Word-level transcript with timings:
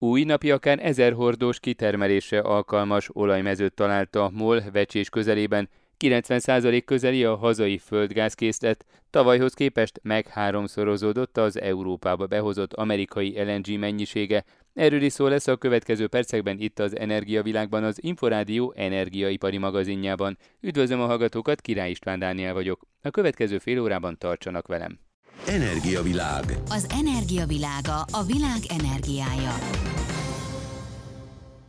Új 0.00 0.22
napi 0.24 0.50
akár 0.50 0.78
ezer 0.82 1.12
hordós 1.12 1.60
kitermelésre 1.60 2.40
alkalmas 2.40 3.08
olajmezőt 3.12 3.74
találta 3.74 4.30
MOL 4.32 4.62
vecsés 4.72 5.08
közelében, 5.08 5.68
90% 6.04 6.82
közeli 6.84 7.24
a 7.24 7.36
hazai 7.36 7.78
földgázkészlet, 7.78 8.84
tavalyhoz 9.10 9.54
képest 9.54 10.00
meg 10.02 10.26
háromszorozódott 10.26 11.36
az 11.36 11.60
Európába 11.60 12.26
behozott 12.26 12.72
amerikai 12.74 13.42
LNG 13.42 13.78
mennyisége. 13.78 14.44
Erről 14.74 15.02
is 15.02 15.12
szó 15.12 15.26
lesz 15.26 15.46
a 15.46 15.56
következő 15.56 16.06
percekben 16.06 16.58
itt 16.58 16.78
az 16.78 16.96
Energiavilágban, 16.96 17.84
az 17.84 18.02
Inforádió 18.02 18.72
energiaipari 18.76 19.58
magazinjában. 19.58 20.38
Üdvözlöm 20.60 21.00
a 21.00 21.06
hallgatókat, 21.06 21.60
Király 21.60 21.90
István 21.90 22.18
Dániel 22.18 22.54
vagyok. 22.54 22.86
A 23.02 23.10
következő 23.10 23.58
fél 23.58 23.80
órában 23.80 24.18
tartsanak 24.18 24.66
velem. 24.66 25.07
Energiavilág. 25.46 26.44
Az 26.68 26.86
energiavilága 26.90 28.04
a 28.12 28.22
világ 28.26 28.58
energiája. 28.80 29.54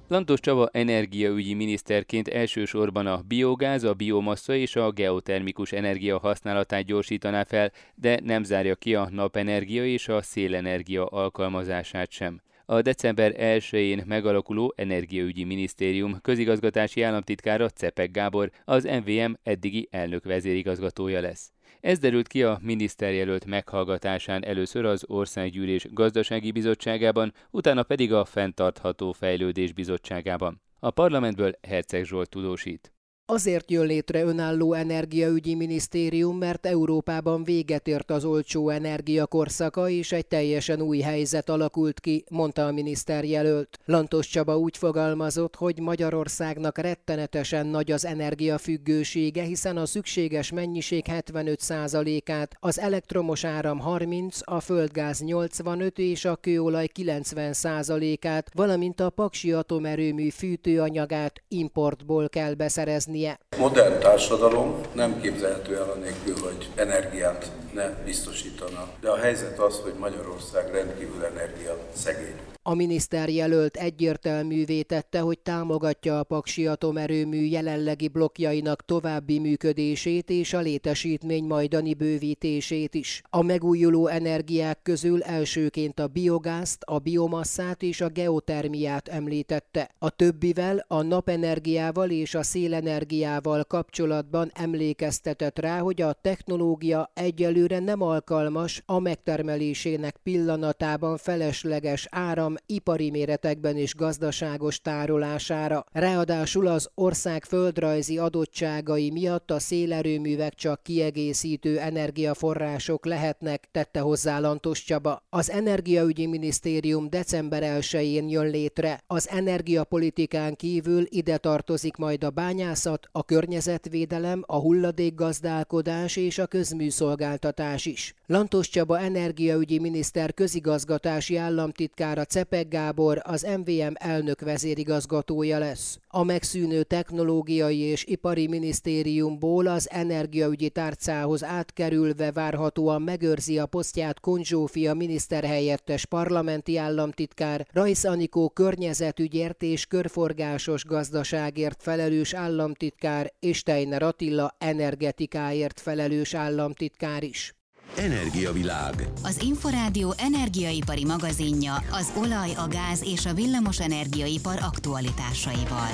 Lantos 0.08 0.40
Csaba 0.40 0.70
energiaügyi 0.72 1.54
miniszterként 1.54 2.28
elsősorban 2.28 3.08
a 3.08 3.22
biogáz, 3.28 3.84
a 3.84 3.94
biomassa 3.94 4.56
és 4.56 4.76
a 4.76 4.92
geotermikus 4.92 5.72
energia 5.72 6.20
használatát 6.20 6.84
gyorsítaná 6.84 7.44
fel, 7.44 7.72
de 7.96 8.20
nem 8.24 8.44
zárja 8.44 8.76
ki 8.76 8.96
a 8.96 9.10
napenergia 9.12 9.86
és 9.86 10.08
a 10.08 10.22
szélenergia 10.22 11.06
alkalmazását 11.06 12.12
sem. 12.12 12.42
A 12.66 12.82
december 12.82 13.34
1-én 13.38 14.04
megalakuló 14.08 14.74
Energiaügyi 14.78 15.44
Minisztérium 15.44 16.22
közigazgatási 16.22 17.02
államtitkára 17.02 17.70
Cepek 17.70 18.12
Gábor 18.12 18.52
az 18.66 18.84
MVM 18.84 19.32
eddigi 19.44 19.88
elnök 19.92 20.24
vezérigazgatója 20.24 21.22
lesz. 21.22 21.52
Ez 21.80 22.00
derült 22.00 22.28
ki 22.28 22.44
a 22.44 22.60
miniszterjelölt 22.62 23.46
meghallgatásán 23.46 24.46
először 24.46 24.86
az 24.86 25.04
Országgyűlés 25.08 25.86
Gazdasági 25.90 26.52
Bizottságában, 26.52 27.34
utána 27.52 27.84
pedig 27.84 28.14
a 28.14 28.26
Fenntartható 28.26 29.12
Fejlődés 29.12 29.74
Bizottságában. 29.74 30.62
A 30.80 30.90
parlamentből 30.90 31.52
Herceg 31.62 32.06
Zsolt 32.06 32.30
tudósít. 32.30 32.94
Azért 33.32 33.72
jön 33.72 33.86
létre 33.86 34.24
önálló 34.24 34.74
energiaügyi 34.74 35.56
minisztérium, 35.56 36.38
mert 36.38 36.66
Európában 36.66 37.44
véget 37.44 37.88
ért 37.88 38.12
az 38.12 38.26
olcsó 38.26 38.70
energia 38.70 39.26
korszaka, 39.26 39.90
és 39.90 40.12
egy 40.12 40.26
teljesen 40.26 40.82
új 40.82 41.00
helyzet 41.00 41.50
alakult 41.50 42.00
ki, 42.00 42.24
mondta 42.30 42.66
a 42.66 42.72
miniszterjelölt. 42.72 43.80
Lantos 43.86 44.28
Csaba 44.28 44.58
úgy 44.58 44.78
fogalmazott, 44.78 45.56
hogy 45.56 45.80
Magyarországnak 45.80 46.78
rettenetesen 46.78 47.66
nagy 47.66 47.92
az 47.92 48.06
energiafüggősége, 48.06 49.44
hiszen 49.44 49.78
a 49.78 49.86
szükséges 49.86 50.52
mennyiség 50.52 51.06
75%-át, 51.08 52.56
az 52.60 52.80
elektromos 52.80 53.44
áram 53.44 53.80
30, 53.80 54.40
a 54.44 54.60
földgáz 54.60 55.22
85 55.22 56.00
és 56.00 56.26
a 56.26 56.36
kőolaj 56.36 56.88
90%-át, 57.00 58.52
valamint 58.54 59.00
a 59.00 59.10
paksi 59.10 59.52
atomerőmű 59.52 60.30
fűtőanyagát 60.30 61.44
importból 61.48 62.30
kell 62.30 62.54
beszerezni 62.54 63.18
lennie. 63.20 63.38
Modern 63.58 64.00
társadalom 64.00 64.82
nem 64.94 65.22
képzelhető 65.22 65.76
el 65.76 65.90
anélkül, 65.90 66.36
hogy 66.42 66.70
energiát 66.76 67.52
ne 67.74 67.90
biztosítana. 67.90 68.88
De 69.02 69.10
a 69.10 69.18
helyzet 69.18 69.60
az, 69.60 69.80
hogy 69.80 69.94
Magyarország 70.00 70.72
rendkívül 70.72 71.26
energia 71.26 71.78
szegény. 71.94 72.40
A 72.70 72.74
miniszter 72.74 73.30
jelölt 73.30 73.78
egyértelművé 73.78 74.82
tette, 74.82 75.20
hogy 75.20 75.40
támogatja 75.40 76.20
a 76.20 76.24
Paksi 76.24 76.68
atomerőmű 76.68 77.44
jelenlegi 77.44 78.08
blokkjainak 78.08 78.86
további 78.86 79.40
működését 79.40 80.30
és 80.30 80.54
a 80.54 80.60
létesítmény 80.60 81.44
majdani 81.44 81.94
bővítését 81.94 82.96
is. 82.96 83.22
A 83.30 83.42
megújuló 83.42 84.08
energiák 84.08 84.80
közül 84.84 85.24
elsőként 85.24 86.00
a 86.00 86.08
biogázt, 86.08 86.84
a 86.84 87.00
biomasszát 87.00 87.84
és 87.84 88.02
a 88.02 88.08
geotermiát 88.08 89.08
említette. 89.08 89.90
A 90.00 90.10
többivel, 90.10 90.86
a 90.88 91.02
napenergiával 91.02 92.10
és 92.10 92.36
a 92.36 92.44
szélenergiával 92.44 93.64
kapcsolatban 93.64 94.52
emlékeztetett 94.54 95.60
rá, 95.60 95.80
hogy 95.80 96.02
a 96.02 96.14
technológia 96.14 97.12
egyelőre 97.14 97.80
nem 97.80 98.02
alkalmas 98.02 98.84
a 98.86 99.00
megtermelésének 99.00 100.18
pillanatában 100.24 101.18
felesleges 101.18 102.08
áram 102.12 102.58
ipari 102.66 103.10
méretekben 103.10 103.78
is 103.78 103.96
gazdaságos 103.96 104.82
tárolására. 104.82 105.86
Ráadásul 105.92 106.68
az 106.68 106.90
ország 106.94 107.46
földrajzi 107.46 108.18
adottságai 108.18 109.12
miatt 109.12 109.52
a 109.52 109.60
szélerőművek 109.60 110.54
csak 110.54 110.84
kiegészítő 110.84 111.80
energiaforrások 111.80 113.06
lehetnek, 113.06 113.68
tette 113.72 114.00
hozzá 114.00 114.40
Lantos 114.40 114.84
Csaba. 114.84 115.24
Az 115.30 115.50
Energiaügyi 115.50 116.26
Minisztérium 116.26 117.10
december 117.10 117.64
1-én 117.80 118.30
jön 118.30 118.50
létre. 118.50 119.04
Az 119.08 119.30
energiapolitikán 119.30 120.56
kívül 120.56 121.06
ide 121.10 121.38
tartozik 121.38 121.96
majd 121.96 122.24
a 122.24 122.30
bányászat, 122.30 123.08
a 123.12 123.24
környezetvédelem, 123.24 124.44
a 124.46 124.60
hulladékgazdálkodás 124.60 126.16
és 126.16 126.38
a 126.38 126.48
közműszolgáltatás 126.48 127.86
is. 127.86 128.14
Lantos 128.26 128.70
Csaba 128.70 129.00
energiaügyi 129.00 129.80
miniszter 129.80 130.34
közigazgatási 130.34 131.36
államtitkára 131.36 132.24
Cepek 132.40 132.68
Gábor 132.68 133.22
az 133.24 133.48
MVM 133.58 133.94
elnök 133.94 134.42
vezérigazgatója 134.42 135.58
lesz. 135.58 136.00
A 136.08 136.24
megszűnő 136.24 136.84
technológiai 136.84 137.78
és 137.78 138.06
ipari 138.06 138.48
minisztériumból 138.48 139.68
az 139.68 139.90
energiaügyi 139.90 140.70
tárcához 140.70 141.44
átkerülve 141.44 142.32
várhatóan 142.32 143.02
megőrzi 143.02 143.60
a 143.60 143.66
posztját 143.66 144.20
Konzsófia 144.20 144.94
miniszterhelyettes 144.94 146.06
parlamenti 146.06 146.78
államtitkár, 146.78 147.68
Rajsz 147.72 148.04
Anikó 148.04 148.50
környezetügyért 148.50 149.64
és 149.64 149.86
körforgásos 149.86 150.86
gazdaságért 150.86 151.84
felelős 151.84 152.34
államtitkár 152.34 153.34
és 153.40 153.58
Steiner 153.58 154.04
Attila 154.04 154.56
energetikáért 154.58 155.80
felelős 155.80 156.34
államtitkár 156.34 157.24
is. 157.24 157.59
Energiavilág. 157.98 158.94
Az 159.24 159.42
Inforádió 159.44 160.14
energiaipari 160.18 161.06
magazinja 161.06 161.74
az 161.92 162.14
olaj, 162.18 162.50
a 162.56 162.68
gáz 162.68 163.04
és 163.04 163.26
a 163.26 163.34
villamos 163.34 163.80
energiaipar 163.80 164.58
aktualitásaival. 164.62 165.90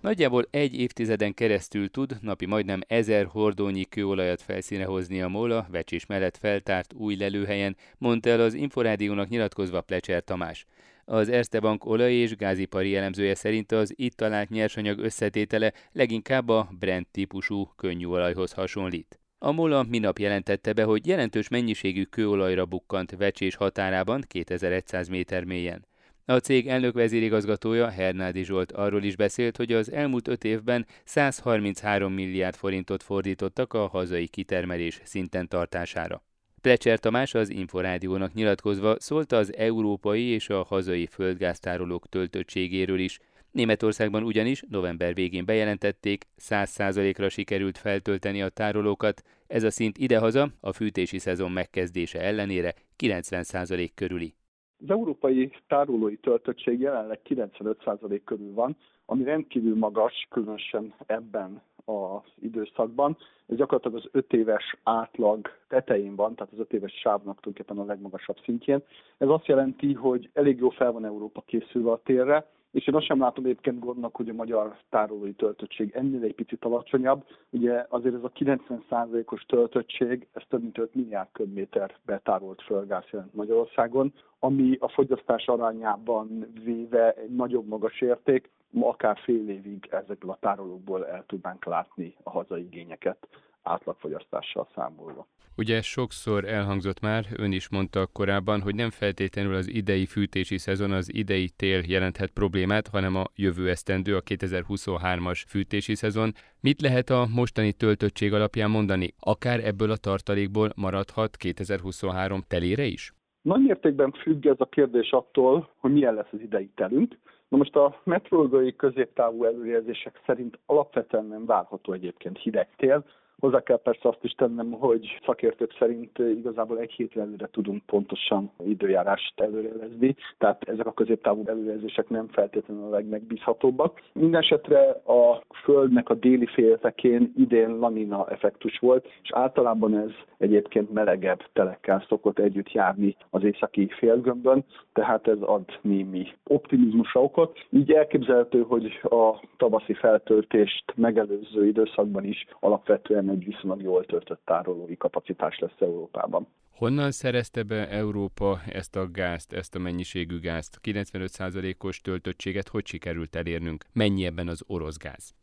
Nagyjából 0.00 0.46
egy 0.50 0.74
évtizeden 0.74 1.34
keresztül 1.34 1.90
tud 1.90 2.16
napi 2.20 2.46
majdnem 2.46 2.80
ezer 2.86 3.26
hordónyi 3.26 3.84
kőolajat 3.84 4.42
felszíne 4.42 4.84
hozni 4.84 5.22
a 5.22 5.28
Móla, 5.28 5.66
vecsés 5.70 6.06
mellett 6.06 6.36
feltárt 6.36 6.92
új 6.92 7.16
lelőhelyen, 7.16 7.76
mondta 7.98 8.30
el 8.30 8.40
az 8.40 8.54
Inforádiónak 8.54 9.28
nyilatkozva 9.28 9.80
Plecser 9.80 10.24
Tamás. 10.24 10.66
Az 11.04 11.28
Erste 11.28 11.60
Bank 11.60 11.84
olaj- 11.84 12.12
és 12.12 12.36
gázipari 12.36 12.96
elemzője 12.96 13.34
szerint 13.34 13.72
az 13.72 13.92
itt 13.96 14.16
talált 14.16 14.48
nyersanyag 14.48 14.98
összetétele 14.98 15.72
leginkább 15.92 16.48
a 16.48 16.68
Brent 16.78 17.08
típusú 17.10 17.72
könnyű 17.76 18.06
olajhoz 18.06 18.52
hasonlít. 18.52 19.20
A 19.38 19.52
MOLA 19.52 19.82
minap 19.82 20.18
jelentette 20.18 20.72
be, 20.72 20.84
hogy 20.84 21.06
jelentős 21.06 21.48
mennyiségű 21.48 22.02
kőolajra 22.02 22.64
bukkant 22.64 23.10
vecsés 23.10 23.54
határában 23.54 24.24
2100 24.28 25.08
méter 25.08 25.44
mélyen. 25.44 25.86
A 26.24 26.36
cég 26.36 26.68
elnök 26.68 26.94
vezérigazgatója 26.94 27.88
Hernádi 27.88 28.44
Zsolt 28.44 28.72
arról 28.72 29.02
is 29.02 29.16
beszélt, 29.16 29.56
hogy 29.56 29.72
az 29.72 29.92
elmúlt 29.92 30.28
öt 30.28 30.44
évben 30.44 30.86
133 31.04 32.12
milliárd 32.12 32.54
forintot 32.54 33.02
fordítottak 33.02 33.72
a 33.72 33.86
hazai 33.86 34.28
kitermelés 34.28 35.00
szinten 35.04 35.48
tartására. 35.48 36.22
Plecser 36.60 36.98
Tamás 36.98 37.34
az 37.34 37.50
Inforádiónak 37.50 38.32
nyilatkozva 38.32 39.00
szólt 39.00 39.32
az 39.32 39.56
európai 39.56 40.22
és 40.22 40.48
a 40.48 40.64
hazai 40.64 41.06
földgáztárolók 41.06 42.08
töltöttségéről 42.08 42.98
is, 42.98 43.18
Németországban 43.56 44.22
ugyanis 44.22 44.62
november 44.68 45.14
végén 45.14 45.44
bejelentették, 45.44 46.24
100%-ra 46.38 47.28
sikerült 47.28 47.78
feltölteni 47.78 48.42
a 48.42 48.48
tárolókat, 48.48 49.22
ez 49.46 49.62
a 49.62 49.70
szint 49.70 49.98
idehaza 49.98 50.48
a 50.60 50.72
fűtési 50.72 51.18
szezon 51.18 51.50
megkezdése 51.50 52.20
ellenére 52.20 52.74
90% 52.98 53.90
körüli. 53.94 54.34
Az 54.82 54.90
európai 54.90 55.50
tárolói 55.68 56.16
töltöttség 56.16 56.80
jelenleg 56.80 57.20
95% 57.28 58.20
körül 58.24 58.52
van, 58.52 58.76
ami 59.06 59.24
rendkívül 59.24 59.76
magas, 59.76 60.26
különösen 60.30 60.94
ebben 61.06 61.62
az 61.84 62.32
időszakban. 62.40 63.16
Ez 63.46 63.56
gyakorlatilag 63.56 63.96
az 63.96 64.08
5 64.12 64.32
éves 64.32 64.76
átlag 64.82 65.48
tetején 65.68 66.16
van, 66.16 66.34
tehát 66.34 66.52
az 66.52 66.58
5 66.58 66.72
éves 66.72 66.92
sávnak 66.92 67.40
tulajdonképpen 67.40 67.78
a 67.78 67.88
legmagasabb 67.88 68.36
szintjén. 68.44 68.82
Ez 69.18 69.28
azt 69.28 69.46
jelenti, 69.46 69.92
hogy 69.92 70.30
elég 70.32 70.58
jó 70.58 70.68
fel 70.68 70.92
van 70.92 71.04
Európa 71.04 71.40
készülve 71.46 71.90
a 71.90 72.00
térre, 72.04 72.46
és 72.70 72.86
én 72.86 72.94
azt 72.94 73.06
sem 73.06 73.20
látom 73.20 73.44
egyébként 73.44 73.78
gondnak, 73.78 74.16
hogy 74.16 74.28
a 74.28 74.32
magyar 74.32 74.76
tárolói 74.90 75.32
töltöttség 75.32 75.90
ennél 75.94 76.22
egy 76.22 76.34
picit 76.34 76.64
alacsonyabb. 76.64 77.24
Ugye 77.50 77.86
azért 77.88 78.14
ez 78.14 78.24
a 78.24 78.32
90%-os 78.32 79.44
töltöttség, 79.44 80.28
ez 80.32 80.42
több 80.48 80.62
mint 80.62 80.78
5 80.78 80.94
milliárd 80.94 81.28
köbméter 81.32 81.94
betárolt 82.04 82.62
földgáz 82.62 83.04
jelent 83.10 83.34
Magyarországon, 83.34 84.12
ami 84.38 84.76
a 84.80 84.88
fogyasztás 84.88 85.46
arányában 85.46 86.52
véve 86.64 87.12
egy 87.12 87.34
nagyobb 87.34 87.66
magas 87.66 88.00
érték, 88.00 88.50
ma 88.70 88.88
akár 88.88 89.18
fél 89.18 89.48
évig 89.48 89.88
ezekből 89.90 90.30
a 90.30 90.38
tárolókból 90.40 91.06
el 91.06 91.24
tudnánk 91.26 91.64
látni 91.64 92.16
a 92.22 92.30
hazai 92.30 92.62
igényeket 92.62 93.28
átlagfogyasztással 93.66 94.68
számolva. 94.74 95.26
Ugye 95.58 95.82
sokszor 95.82 96.44
elhangzott 96.44 97.00
már, 97.00 97.24
ön 97.36 97.52
is 97.52 97.70
mondta 97.70 98.06
korábban, 98.12 98.60
hogy 98.60 98.74
nem 98.74 98.90
feltétlenül 98.90 99.54
az 99.54 99.68
idei 99.68 100.06
fűtési 100.06 100.58
szezon, 100.58 100.90
az 100.90 101.14
idei 101.14 101.48
tél 101.56 101.82
jelenthet 101.86 102.30
problémát, 102.30 102.88
hanem 102.88 103.16
a 103.16 103.24
jövő 103.34 103.68
esztendő, 103.68 104.16
a 104.16 104.20
2023-as 104.20 105.42
fűtési 105.46 105.94
szezon. 105.94 106.32
Mit 106.60 106.80
lehet 106.80 107.10
a 107.10 107.26
mostani 107.34 107.72
töltöttség 107.72 108.32
alapján 108.32 108.70
mondani? 108.70 109.14
Akár 109.20 109.64
ebből 109.64 109.90
a 109.90 109.96
tartalékból 109.96 110.70
maradhat 110.76 111.36
2023 111.36 112.40
telére 112.48 112.84
is? 112.84 113.12
Nagy 113.42 113.62
mértékben 113.62 114.12
függ 114.12 114.46
ez 114.46 114.56
a 114.58 114.64
kérdés 114.64 115.10
attól, 115.10 115.70
hogy 115.78 115.92
milyen 115.92 116.14
lesz 116.14 116.32
az 116.32 116.40
idei 116.40 116.70
telünk. 116.74 117.18
Na 117.48 117.56
most 117.56 117.76
a 117.76 118.00
meteorológiai 118.04 118.76
középtávú 118.76 119.44
előrejelzések 119.44 120.20
szerint 120.26 120.58
alapvetően 120.66 121.26
nem 121.26 121.46
várható 121.46 121.92
egyébként 121.92 122.38
hideg 122.38 122.68
tél, 122.76 123.04
Hozzá 123.40 123.60
kell 123.60 123.80
persze 123.82 124.08
azt 124.08 124.24
is 124.24 124.32
tennem, 124.32 124.70
hogy 124.70 125.20
szakértők 125.24 125.74
szerint 125.78 126.18
igazából 126.18 126.78
egy 126.78 126.92
hétre 126.92 127.20
előre 127.20 127.48
tudunk 127.52 127.82
pontosan 127.86 128.50
időjárást 128.66 129.40
előrelezni, 129.40 130.16
tehát 130.38 130.68
ezek 130.68 130.86
a 130.86 130.92
középtávú 130.92 131.42
előrejelzések 131.46 132.08
nem 132.08 132.28
feltétlenül 132.28 132.84
a 132.84 132.88
legmegbízhatóbbak. 132.88 134.02
Mindenesetre 134.12 134.90
a 134.90 135.44
Földnek 135.62 136.08
a 136.08 136.14
déli 136.14 136.46
féltekén 136.46 137.32
idén 137.36 137.76
lamina 137.76 138.28
effektus 138.28 138.78
volt, 138.78 139.06
és 139.22 139.30
általában 139.32 139.98
ez 139.98 140.10
egyébként 140.38 140.92
melegebb 140.92 141.42
telekkel 141.52 142.04
szokott 142.08 142.38
együtt 142.38 142.72
járni 142.72 143.16
az 143.30 143.44
északi 143.44 143.88
félgömbön, 143.98 144.64
tehát 144.92 145.28
ez 145.28 145.40
ad 145.40 145.64
némi 145.80 146.26
optimizmusra 146.46 147.22
okot. 147.22 147.58
Így 147.70 147.92
elképzelhető, 147.92 148.62
hogy 148.62 149.00
a 149.02 149.40
tavaszi 149.56 149.94
feltöltést 149.94 150.84
megelőző 150.94 151.66
időszakban 151.66 152.24
is 152.24 152.46
alapvetően 152.60 153.25
egy 153.28 153.44
viszonylag 153.44 153.82
jól 153.82 154.04
töltött 154.04 154.40
tárolói 154.44 154.96
kapacitás 154.96 155.58
lesz 155.58 155.80
Európában. 155.80 156.46
Honnan 156.76 157.10
szerezte 157.10 157.62
be 157.62 157.88
Európa 157.88 158.58
ezt 158.72 158.96
a 158.96 159.10
gázt, 159.10 159.52
ezt 159.52 159.74
a 159.74 159.78
mennyiségű 159.78 160.40
gázt? 160.40 160.78
95%-os 160.82 162.00
töltöttséget 162.00 162.68
hogy 162.68 162.86
sikerült 162.86 163.36
elérnünk? 163.36 163.84
Mennyi 163.92 164.24
ebben 164.24 164.48
az 164.48 164.64
orosz 164.66 164.98
gáz? 164.98 165.34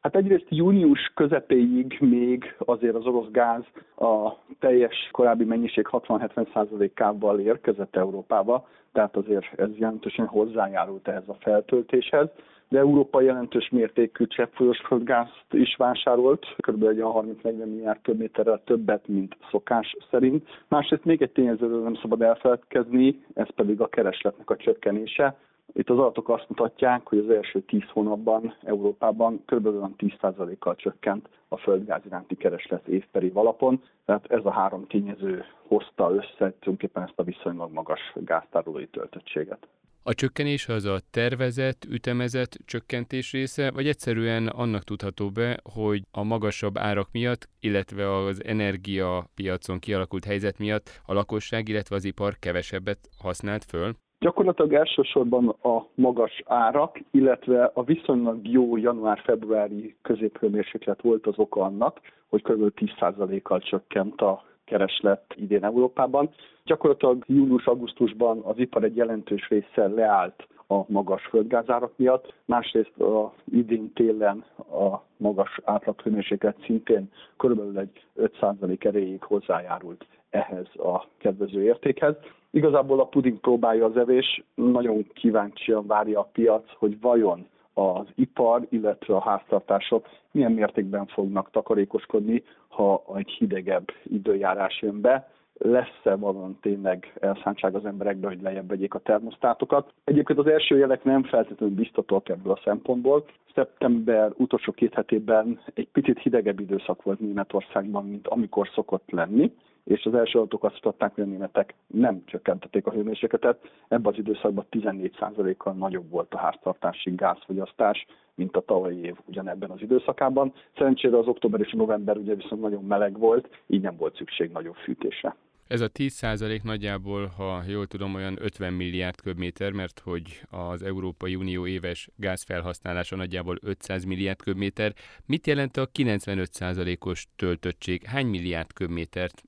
Hát 0.00 0.16
egyrészt 0.16 0.46
június 0.48 1.12
közepéig 1.14 1.96
még 2.00 2.54
azért 2.58 2.94
az 2.94 3.06
orosz 3.06 3.30
gáz 3.30 3.62
a 3.96 4.32
teljes 4.58 5.08
korábbi 5.12 5.44
mennyiség 5.44 5.88
60-70%-ával 5.90 7.40
érkezett 7.40 7.96
Európába, 7.96 8.68
tehát 8.92 9.16
azért 9.16 9.58
ez 9.60 9.68
jelentősen 9.76 10.26
hozzájárult 10.26 11.08
ehhez 11.08 11.28
a 11.28 11.36
feltöltéshez 11.40 12.28
de 12.70 12.78
Európa 12.78 13.20
jelentős 13.20 13.68
mértékű 13.68 14.26
cseppfolyós 14.26 14.78
földgázt 14.78 15.44
is 15.50 15.76
vásárolt, 15.76 16.46
kb. 16.56 16.82
egy 16.84 16.98
30-40 17.02 17.42
milliárd 17.42 17.98
köbméterrel 18.02 18.62
többet, 18.64 19.08
mint 19.08 19.36
szokás 19.50 19.96
szerint. 20.10 20.48
Másrészt 20.68 21.04
még 21.04 21.22
egy 21.22 21.30
tényezőről 21.32 21.82
nem 21.82 21.94
szabad 21.94 22.22
elfeledkezni, 22.22 23.24
ez 23.34 23.48
pedig 23.54 23.80
a 23.80 23.88
keresletnek 23.88 24.50
a 24.50 24.56
csökkenése. 24.56 25.36
Itt 25.72 25.90
az 25.90 25.98
adatok 25.98 26.28
azt 26.28 26.48
mutatják, 26.48 27.06
hogy 27.06 27.18
az 27.18 27.30
első 27.30 27.60
10 27.60 27.80
hónapban 27.92 28.54
Európában 28.62 29.42
kb. 29.46 29.68
10%-kal 29.98 30.76
csökkent 30.76 31.28
a 31.48 31.56
földgáz 31.56 32.02
iránti 32.06 32.36
kereslet 32.36 32.86
évperi 32.88 33.30
alapon, 33.34 33.82
tehát 34.04 34.24
ez 34.28 34.44
a 34.44 34.50
három 34.50 34.86
tényező 34.86 35.44
hozta 35.66 36.10
össze 36.10 36.36
tulajdonképpen 36.36 37.02
ezt 37.02 37.12
a 37.18 37.22
viszonylag 37.22 37.72
magas 37.72 38.12
gáztárolói 38.14 38.86
töltöttséget. 38.86 39.66
A 40.02 40.14
csökkenés 40.14 40.68
az 40.68 40.84
a 40.84 40.98
tervezett, 41.10 41.84
ütemezett 41.90 42.56
csökkentés 42.64 43.32
része, 43.32 43.70
vagy 43.70 43.86
egyszerűen 43.86 44.46
annak 44.46 44.82
tudható 44.82 45.30
be, 45.30 45.58
hogy 45.74 46.02
a 46.12 46.22
magasabb 46.22 46.78
árak 46.78 47.08
miatt, 47.12 47.48
illetve 47.60 48.16
az 48.16 48.44
energiapiacon 48.44 49.78
kialakult 49.78 50.24
helyzet 50.24 50.58
miatt 50.58 51.00
a 51.06 51.12
lakosság, 51.12 51.68
illetve 51.68 51.96
az 51.96 52.04
ipar 52.04 52.38
kevesebbet 52.38 52.98
használt 53.22 53.64
föl? 53.64 53.92
Gyakorlatilag 54.18 54.72
elsősorban 54.72 55.48
a 55.48 55.86
magas 55.94 56.42
árak, 56.46 56.98
illetve 57.10 57.70
a 57.74 57.82
viszonylag 57.82 58.48
jó 58.48 58.76
január-februári 58.76 59.96
középhőmérséklet 60.02 61.02
volt 61.02 61.26
az 61.26 61.38
oka 61.38 61.60
annak, 61.60 62.00
hogy 62.28 62.42
kb. 62.42 62.72
10%-kal 62.76 63.60
csökkent 63.60 64.20
a 64.20 64.44
kereslet 64.64 65.34
idén 65.36 65.64
Európában. 65.64 66.30
Gyakorlatilag 66.70 67.24
július-augusztusban 67.26 68.40
az 68.42 68.58
ipar 68.58 68.84
egy 68.84 68.96
jelentős 68.96 69.48
része 69.48 69.88
leállt 69.88 70.46
a 70.68 70.80
magas 70.86 71.26
földgázárak 71.26 71.92
miatt, 71.96 72.34
másrészt 72.44 73.00
a 73.00 73.32
idén 73.44 73.92
télen 73.92 74.44
a 74.56 75.02
magas 75.16 75.60
átlaghőmérséklet 75.64 76.56
szintén 76.64 77.10
körülbelül 77.36 77.78
egy 77.78 78.04
5% 78.16 78.84
erejéig 78.84 79.22
hozzájárult 79.22 80.06
ehhez 80.30 80.66
a 80.76 81.06
kedvező 81.18 81.62
értékhez. 81.62 82.14
Igazából 82.50 83.00
a 83.00 83.06
puding 83.06 83.40
próbálja 83.40 83.84
az 83.84 83.96
evés, 83.96 84.42
nagyon 84.54 85.06
kíváncsian 85.12 85.86
várja 85.86 86.20
a 86.20 86.30
piac, 86.32 86.64
hogy 86.78 87.00
vajon 87.00 87.46
az 87.74 88.06
ipar, 88.14 88.66
illetve 88.68 89.14
a 89.14 89.20
háztartások 89.20 90.06
milyen 90.30 90.52
mértékben 90.52 91.06
fognak 91.06 91.50
takarékoskodni, 91.50 92.42
ha 92.68 93.02
egy 93.14 93.30
hidegebb 93.30 93.88
időjárás 94.02 94.82
jön 94.82 95.00
be, 95.00 95.28
lesz-e 95.62 96.14
valóan 96.16 96.58
tényleg 96.60 97.12
elszántság 97.20 97.74
az 97.74 97.84
emberekbe, 97.84 98.26
hogy 98.26 98.40
lejjebb 98.42 98.68
vegyék 98.68 98.94
a 98.94 98.98
termosztátokat. 98.98 99.92
Egyébként 100.04 100.38
az 100.38 100.46
első 100.46 100.78
jelek 100.78 101.04
nem 101.04 101.22
feltétlenül 101.22 101.74
biztatóak 101.74 102.28
ebből 102.28 102.52
a 102.52 102.60
szempontból. 102.64 103.24
Szeptember 103.54 104.32
utolsó 104.36 104.72
két 104.72 104.94
hetében 104.94 105.60
egy 105.74 105.88
picit 105.92 106.18
hidegebb 106.18 106.60
időszak 106.60 107.02
volt 107.02 107.20
Németországban, 107.20 108.06
mint 108.06 108.28
amikor 108.28 108.68
szokott 108.74 109.10
lenni 109.10 109.52
és 109.84 110.04
az 110.04 110.14
első 110.14 110.38
adatok 110.38 110.64
azt 110.64 110.74
mutatták, 110.74 111.14
hogy 111.14 111.24
a 111.24 111.26
németek 111.26 111.74
nem 111.86 112.22
csökkentették 112.24 112.86
a 112.86 112.90
hőmérsékletet. 112.90 113.70
Ebben 113.88 114.12
az 114.12 114.18
időszakban 114.18 114.66
14%-kal 114.70 115.72
nagyobb 115.72 116.10
volt 116.10 116.34
a 116.34 116.38
háztartási 116.38 117.14
gázfogyasztás, 117.14 118.06
mint 118.34 118.56
a 118.56 118.60
tavalyi 118.60 119.04
év 119.04 119.16
ugyanebben 119.24 119.70
az 119.70 119.82
időszakában. 119.82 120.52
Szerencsére 120.76 121.18
az 121.18 121.26
október 121.26 121.60
és 121.60 121.72
november 121.72 122.16
ugye 122.16 122.34
viszont 122.34 122.60
nagyon 122.62 122.84
meleg 122.84 123.18
volt, 123.18 123.48
így 123.66 123.82
nem 123.82 123.96
volt 123.96 124.16
szükség 124.16 124.50
nagyobb 124.50 124.74
fűtésre. 124.74 125.36
Ez 125.70 125.80
a 125.80 125.88
10% 125.88 126.62
nagyjából, 126.62 127.26
ha 127.26 127.62
jól 127.68 127.86
tudom, 127.86 128.14
olyan 128.14 128.36
50 128.40 128.72
milliárd 128.72 129.20
köbméter, 129.20 129.72
mert 129.72 130.00
hogy 130.04 130.40
az 130.50 130.82
Európai 130.82 131.34
Unió 131.34 131.66
éves 131.66 132.08
gázfelhasználása 132.16 133.16
nagyjából 133.16 133.56
500 133.62 134.04
milliárd 134.04 134.42
köbméter. 134.42 134.92
Mit 135.26 135.46
jelent 135.46 135.76
a 135.76 135.88
95%-os 135.98 137.26
töltöttség? 137.36 138.02
Hány 138.04 138.26
milliárd 138.26 138.72
köbmétert 138.72 139.42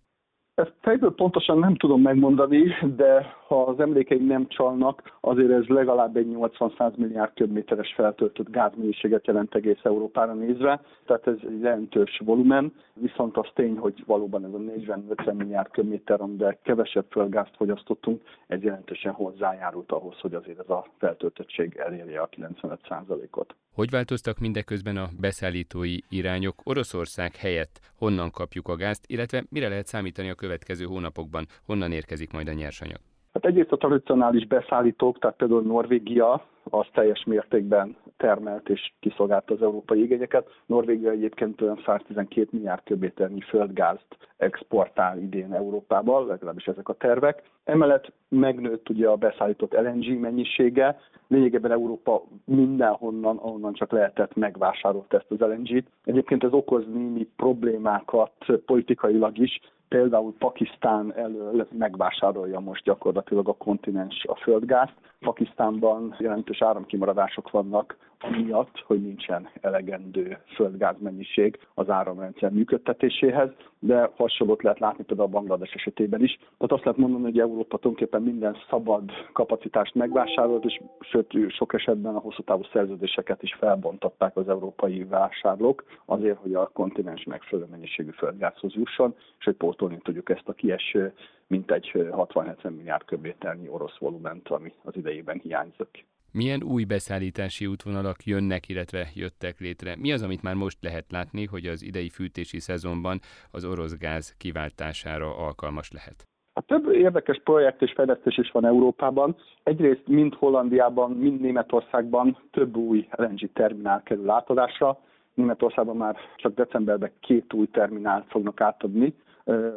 ezt 0.55 0.75
fejből 0.81 1.15
pontosan 1.15 1.59
nem 1.59 1.77
tudom 1.77 2.03
megmondani, 2.03 2.63
de 2.97 3.37
ha 3.53 3.63
az 3.63 3.81
emlékeim 3.81 4.27
nem 4.27 4.49
csalnak, 4.49 5.17
azért 5.21 5.51
ez 5.51 5.67
legalább 5.67 6.17
egy 6.17 6.27
80-100 6.31 6.95
milliárd 6.97 7.35
köbméteres 7.35 7.93
feltöltött 7.95 8.51
gázmennyiséget 8.51 9.27
jelent 9.27 9.55
egész 9.55 9.79
Európára 9.83 10.35
nézve, 10.35 10.81
tehát 11.07 11.27
ez 11.27 11.35
egy 11.43 11.61
jelentős 11.61 12.21
volumen, 12.25 12.73
viszont 12.95 13.37
az 13.37 13.49
tény, 13.55 13.77
hogy 13.77 14.03
valóban 14.07 14.45
ez 14.45 14.53
a 14.53 14.59
40-50 14.59 15.35
milliárd 15.37 15.71
köbméter, 15.71 16.21
amiben 16.21 16.59
kevesebb 16.63 17.07
földgázt 17.11 17.57
fogyasztottunk, 17.57 18.23
ez 18.47 18.63
jelentősen 18.63 19.13
hozzájárult 19.13 19.93
ahhoz, 19.93 20.19
hogy 20.21 20.35
azért 20.35 20.59
ez 20.59 20.69
a 20.69 20.87
feltöltöttség 20.99 21.77
elérje 21.77 22.21
a 22.21 22.29
95%-ot. 22.29 23.55
Hogy 23.75 23.91
változtak 23.91 24.39
mindeközben 24.39 24.97
a 24.97 25.09
beszállítói 25.21 25.97
irányok 26.09 26.55
Oroszország 26.65 27.37
helyett? 27.37 27.81
Honnan 27.99 28.31
kapjuk 28.31 28.69
a 28.69 28.77
gázt, 28.77 29.05
illetve 29.07 29.45
mire 29.51 29.69
lehet 29.69 29.87
számítani 29.87 30.31
a 30.31 30.35
következő 30.35 30.85
hónapokban? 30.85 31.47
Honnan 31.67 31.93
érkezik 31.93 32.33
majd 32.33 32.49
a 32.49 32.53
nyersanyag? 32.53 33.12
Hát 33.33 33.45
egyrészt 33.45 33.73
a 33.73 33.77
tradicionális 33.77 34.47
beszállítók, 34.47 35.19
tehát 35.19 35.37
például 35.37 35.63
Norvégia, 35.63 36.47
az 36.75 36.87
teljes 36.93 37.25
mértékben 37.25 37.97
termelt 38.17 38.69
és 38.69 38.93
kiszolgálta 39.01 39.55
az 39.55 39.63
európai 39.63 40.03
igényeket. 40.03 40.49
Norvégia 40.67 41.11
egyébként 41.11 41.61
olyan 41.61 41.83
112 41.85 42.49
milliárd 42.51 42.83
köbméternyi 42.85 43.41
földgázt 43.41 44.17
exportál 44.37 45.19
idén 45.19 45.53
Európába, 45.53 46.27
legalábbis 46.27 46.67
ezek 46.67 46.89
a 46.89 46.95
tervek. 46.95 47.43
Emellett 47.65 48.13
megnőtt 48.29 48.89
ugye 48.89 49.09
a 49.09 49.17
beszállított 49.17 49.73
LNG 49.73 50.21
mennyisége, 50.21 51.01
lényegében 51.29 51.71
Európa 51.71 52.23
mindenhonnan, 52.45 53.37
ahonnan 53.37 53.73
csak 53.73 53.93
lehetett 53.93 54.35
megvásárolt 54.35 55.15
ezt 55.15 55.31
az 55.31 55.39
LNG-t. 55.39 55.87
Egyébként 56.05 56.45
ez 56.45 56.53
okoz 56.53 56.85
némi 56.87 57.29
problémákat 57.37 58.33
politikailag 58.67 59.39
is, 59.39 59.61
például 59.93 60.35
Pakisztán 60.39 61.15
elől 61.17 61.67
megvásárolja 61.79 62.61
most 62.61 62.85
gyakorlatilag 62.85 63.49
a 63.49 63.53
kontinens 63.53 64.25
a 64.25 64.37
földgázt. 64.37 64.95
Pakisztánban 65.21 66.17
jelentős 66.19 66.62
áramkimaradások 66.63 67.51
vannak 67.51 67.97
amiatt, 68.23 68.83
hogy 68.87 69.03
nincsen 69.03 69.49
elegendő 69.61 70.39
földgázmennyiség 70.55 71.59
az 71.75 71.91
áramrendszer 71.91 72.51
működtetéséhez, 72.51 73.49
de 73.79 74.11
hasonlót 74.17 74.63
lehet 74.63 74.79
látni 74.79 75.05
például 75.05 75.29
a 75.29 75.33
Banglades 75.33 75.73
esetében 75.73 76.23
is. 76.23 76.37
Tehát 76.37 76.73
azt 76.73 76.85
lehet 76.85 76.99
mondani, 76.99 77.23
hogy 77.23 77.39
Európa 77.39 77.79
tulajdonképpen 77.79 78.23
minden 78.23 78.57
szabad 78.71 79.11
kapacitást 79.33 79.95
megvásárolt, 79.95 80.65
és 80.65 80.81
sőt, 81.01 81.35
sok 81.49 81.75
esetben 81.75 82.15
a 82.15 82.19
hosszú 82.19 82.43
távú 82.43 82.63
szerződéseket 82.73 83.43
is 83.43 83.55
felbontották 83.55 84.37
az 84.37 84.49
európai 84.49 85.05
vásárlók 85.05 85.85
azért, 86.05 86.39
hogy 86.39 86.55
a 86.55 86.71
kontinens 86.73 87.25
megfelelő 87.25 87.69
mennyiségű 87.71 88.11
földgázhoz 88.11 88.73
jusson, 88.75 89.15
és 89.39 89.45
hogy 89.45 89.55
pótolni 89.55 89.99
tudjuk 90.03 90.31
ezt 90.31 90.49
a 90.49 90.53
kieső 90.53 91.13
mintegy 91.47 91.91
60-70 91.95 92.77
milliárd 92.77 93.05
köbméternyi 93.05 93.69
orosz 93.69 93.99
volument, 93.99 94.49
ami 94.49 94.73
az 94.83 94.97
idejében 94.97 95.39
hiányzik. 95.43 96.05
Milyen 96.33 96.63
új 96.63 96.85
beszállítási 96.85 97.67
útvonalak 97.67 98.25
jönnek, 98.25 98.69
illetve 98.69 99.09
jöttek 99.15 99.59
létre? 99.59 99.97
Mi 99.99 100.13
az, 100.13 100.23
amit 100.23 100.43
már 100.43 100.55
most 100.55 100.79
lehet 100.83 101.05
látni, 101.11 101.47
hogy 101.47 101.67
az 101.67 101.83
idei 101.83 102.09
fűtési 102.09 102.61
szezonban 102.61 103.21
az 103.51 103.65
orosz 103.65 103.99
gáz 103.99 104.35
kiváltására 104.39 105.37
alkalmas 105.37 105.91
lehet? 105.93 106.27
A 106.53 106.61
több 106.61 106.93
érdekes 106.93 107.41
projekt 107.45 107.83
és 107.83 107.93
fejlesztés 107.93 108.39
is 108.39 108.51
van 108.51 108.67
Európában. 108.67 109.37
Egyrészt 109.63 110.07
mind 110.07 110.35
Hollandiában, 110.35 111.11
mind 111.11 111.41
Németországban 111.41 112.39
több 112.51 112.77
új 112.77 113.09
LNG 113.11 113.53
terminál 113.53 114.03
kerül 114.03 114.31
átadásra. 114.31 114.99
Németországban 115.35 115.97
már 115.97 116.17
csak 116.37 116.55
decemberben 116.55 117.13
két 117.21 117.53
új 117.53 117.67
terminált 117.67 118.25
fognak 118.29 118.61
átadni 118.61 119.15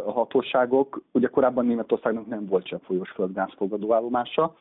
a 0.05 0.11
hatóságok. 0.11 1.01
Ugye 1.11 1.27
korábban 1.27 1.65
Németországnak 1.65 2.27
nem 2.27 2.45
volt 2.45 2.67
sem 2.67 2.79
folyós 2.79 3.09
földgáz 3.09 3.51
fogadóállomása. 3.55 4.55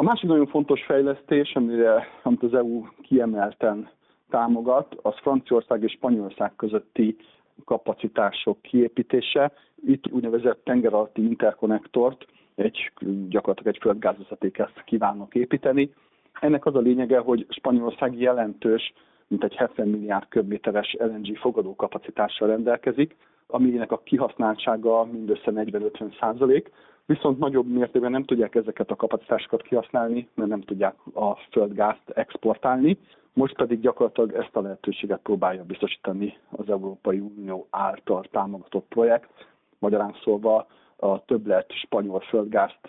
A 0.00 0.04
másik 0.04 0.28
nagyon 0.28 0.46
fontos 0.46 0.84
fejlesztés, 0.84 1.54
amire, 1.54 2.06
amit 2.22 2.42
az 2.42 2.54
EU 2.54 2.82
kiemelten 3.02 3.90
támogat, 4.30 4.96
az 5.02 5.14
Franciaország 5.16 5.82
és 5.82 5.92
Spanyolország 5.92 6.56
közötti 6.56 7.16
kapacitások 7.64 8.62
kiépítése. 8.62 9.52
Itt 9.86 10.12
úgynevezett 10.12 10.64
tenger 10.64 10.94
alatti 10.94 11.22
interkonnektort, 11.22 12.26
egy, 12.54 12.92
gyakorlatilag 13.28 13.74
egy 13.74 13.80
földgázvezetéket 13.80 14.84
kívánnak 14.84 15.34
építeni. 15.34 15.92
Ennek 16.40 16.66
az 16.66 16.74
a 16.74 16.80
lényege, 16.80 17.18
hogy 17.18 17.46
Spanyolország 17.48 18.20
jelentős, 18.20 18.92
mint 19.28 19.44
egy 19.44 19.54
70 19.54 19.88
milliárd 19.88 20.28
köbméteres 20.28 20.96
LNG 20.98 21.36
fogadó 21.36 21.76
kapacitással 21.76 22.48
rendelkezik, 22.48 23.16
aminek 23.46 23.92
a 23.92 24.02
kihasználtsága 24.04 25.04
mindössze 25.04 25.50
40-50 25.54 26.18
százalék, 26.20 26.70
viszont 27.08 27.38
nagyobb 27.38 27.66
mértékben 27.66 28.10
nem 28.10 28.24
tudják 28.24 28.54
ezeket 28.54 28.90
a 28.90 28.96
kapacitásokat 28.96 29.62
kihasználni, 29.62 30.28
mert 30.34 30.48
nem 30.48 30.60
tudják 30.60 30.94
a 31.14 31.34
földgázt 31.50 32.10
exportálni. 32.14 32.98
Most 33.32 33.56
pedig 33.56 33.80
gyakorlatilag 33.80 34.32
ezt 34.34 34.56
a 34.56 34.60
lehetőséget 34.60 35.20
próbálja 35.22 35.64
biztosítani 35.64 36.36
az 36.50 36.68
Európai 36.68 37.18
Unió 37.18 37.66
által 37.70 38.24
támogatott 38.30 38.86
projekt. 38.88 39.30
Magyarán 39.78 40.14
szólva 40.24 40.66
a 40.96 41.24
többlet 41.24 41.72
spanyol 41.72 42.20
földgázt 42.20 42.80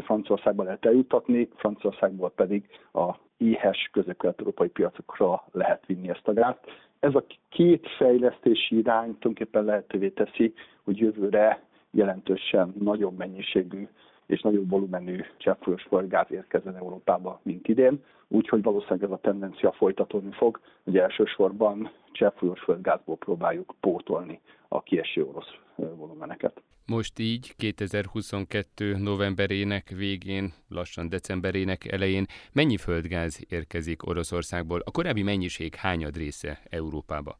Franciaországba 0.00 0.62
lehet 0.62 0.86
eljutatni, 0.86 1.48
Franciaországból 1.56 2.30
pedig 2.30 2.64
a 2.92 3.14
éhes 3.36 3.88
közép-európai 3.92 4.68
piacokra 4.68 5.44
lehet 5.52 5.86
vinni 5.86 6.08
ezt 6.08 6.28
a 6.28 6.32
gázt. 6.32 6.60
Ez 7.00 7.14
a 7.14 7.24
két 7.48 7.88
fejlesztési 7.96 8.76
irány 8.76 9.04
tulajdonképpen 9.04 9.64
lehetővé 9.64 10.08
teszi, 10.08 10.54
hogy 10.84 10.98
jövőre 10.98 11.62
jelentősen 11.94 12.74
nagyobb 12.78 13.16
mennyiségű 13.16 13.88
és 14.26 14.40
nagyobb 14.40 14.70
volumenű 14.70 15.20
cseppfolyós 15.36 15.82
földgáz 15.82 16.26
érkezzen 16.30 16.76
Európába, 16.76 17.40
mint 17.42 17.68
idén, 17.68 18.02
úgyhogy 18.28 18.62
valószínűleg 18.62 19.02
ez 19.02 19.10
a 19.10 19.18
tendencia 19.20 19.72
folytatódni 19.72 20.32
fog, 20.32 20.60
hogy 20.84 20.98
elsősorban 20.98 21.90
cseppfolyós 22.12 22.60
földgázból 22.60 23.16
próbáljuk 23.16 23.74
pótolni 23.80 24.40
a 24.68 24.82
kieső 24.82 25.24
orosz 25.24 25.54
volumeneket. 25.76 26.62
Most 26.86 27.18
így 27.18 27.54
2022. 27.56 28.96
novemberének 28.96 29.88
végén, 29.96 30.52
lassan 30.68 31.08
decemberének 31.08 31.92
elején 31.92 32.24
mennyi 32.52 32.76
földgáz 32.76 33.46
érkezik 33.48 34.06
Oroszországból? 34.06 34.80
A 34.84 34.90
korábbi 34.90 35.22
mennyiség 35.22 35.74
hányad 35.74 36.16
része 36.16 36.58
Európába? 36.70 37.38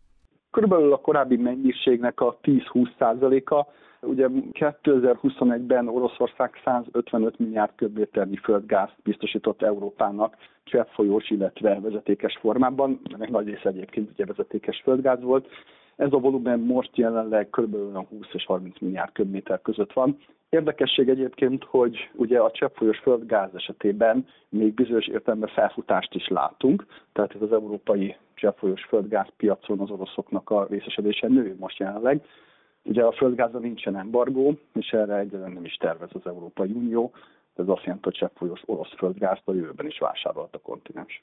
Körülbelül 0.51 0.93
a 0.93 1.01
korábbi 1.01 1.37
mennyiségnek 1.37 2.21
a 2.21 2.39
10-20 2.43 2.89
százaléka, 2.99 3.67
Ugye 4.07 4.29
2021-ben 4.53 5.89
Oroszország 5.89 6.51
155 6.65 7.39
milliárd 7.39 7.73
köbméternyi 7.77 8.37
földgázt 8.37 8.95
biztosított 9.03 9.63
Európának 9.63 10.37
cseppfolyós, 10.65 11.31
illetve 11.31 11.81
vezetékes 11.81 12.39
formában, 12.41 13.01
ennek 13.15 13.31
nagy 13.31 13.47
része 13.47 13.69
egyébként 13.69 14.11
ugye 14.11 14.25
vezetékes 14.25 14.81
földgáz 14.85 15.23
volt. 15.23 15.49
Ez 15.97 16.13
a 16.13 16.19
volumen 16.19 16.61
most 16.61 16.97
jelenleg 16.97 17.49
kb. 17.51 17.77
20 18.09 18.27
és 18.33 18.45
30 18.45 18.81
milliárd 18.81 19.13
köbméter 19.13 19.63
között 19.63 19.93
van. 19.93 20.19
Érdekesség 20.49 21.09
egyébként, 21.09 21.65
hogy 21.65 22.11
ugye 22.13 22.39
a 22.39 22.51
cseppfolyós 22.51 22.99
földgáz 22.99 23.51
esetében 23.55 24.27
még 24.49 24.75
bizonyos 24.75 25.07
értelemben 25.07 25.49
felfutást 25.49 26.15
is 26.15 26.29
látunk, 26.29 26.87
tehát 27.13 27.35
ez 27.35 27.43
az 27.43 27.53
európai 27.53 28.17
cseppfolyós 28.35 28.85
földgáz 28.85 29.27
piacon 29.37 29.81
az 29.81 29.91
oroszoknak 29.91 30.51
a 30.51 30.67
részesedése 30.71 31.29
nő 31.29 31.57
most 31.59 31.79
jelenleg. 31.79 32.23
Ugye 32.85 33.03
a 33.03 33.13
földgázra 33.13 33.59
nincsen 33.59 33.97
embargó, 33.97 34.59
és 34.73 34.91
erre 34.91 35.17
egyszerűen 35.17 35.53
nem 35.53 35.65
is 35.65 35.75
tervez 35.75 36.11
az 36.13 36.21
Európai 36.25 36.71
Unió. 36.71 37.13
Ez 37.55 37.69
azt 37.69 37.83
jelenti, 37.83 38.05
hogy 38.05 38.15
cseppfolyós 38.15 38.63
orosz 38.65 38.95
földgázt 38.97 39.43
a 39.45 39.55
jövőben 39.55 39.87
is 39.87 39.99
vásárolt 39.99 40.55
a 40.55 40.59
kontinens. 40.59 41.23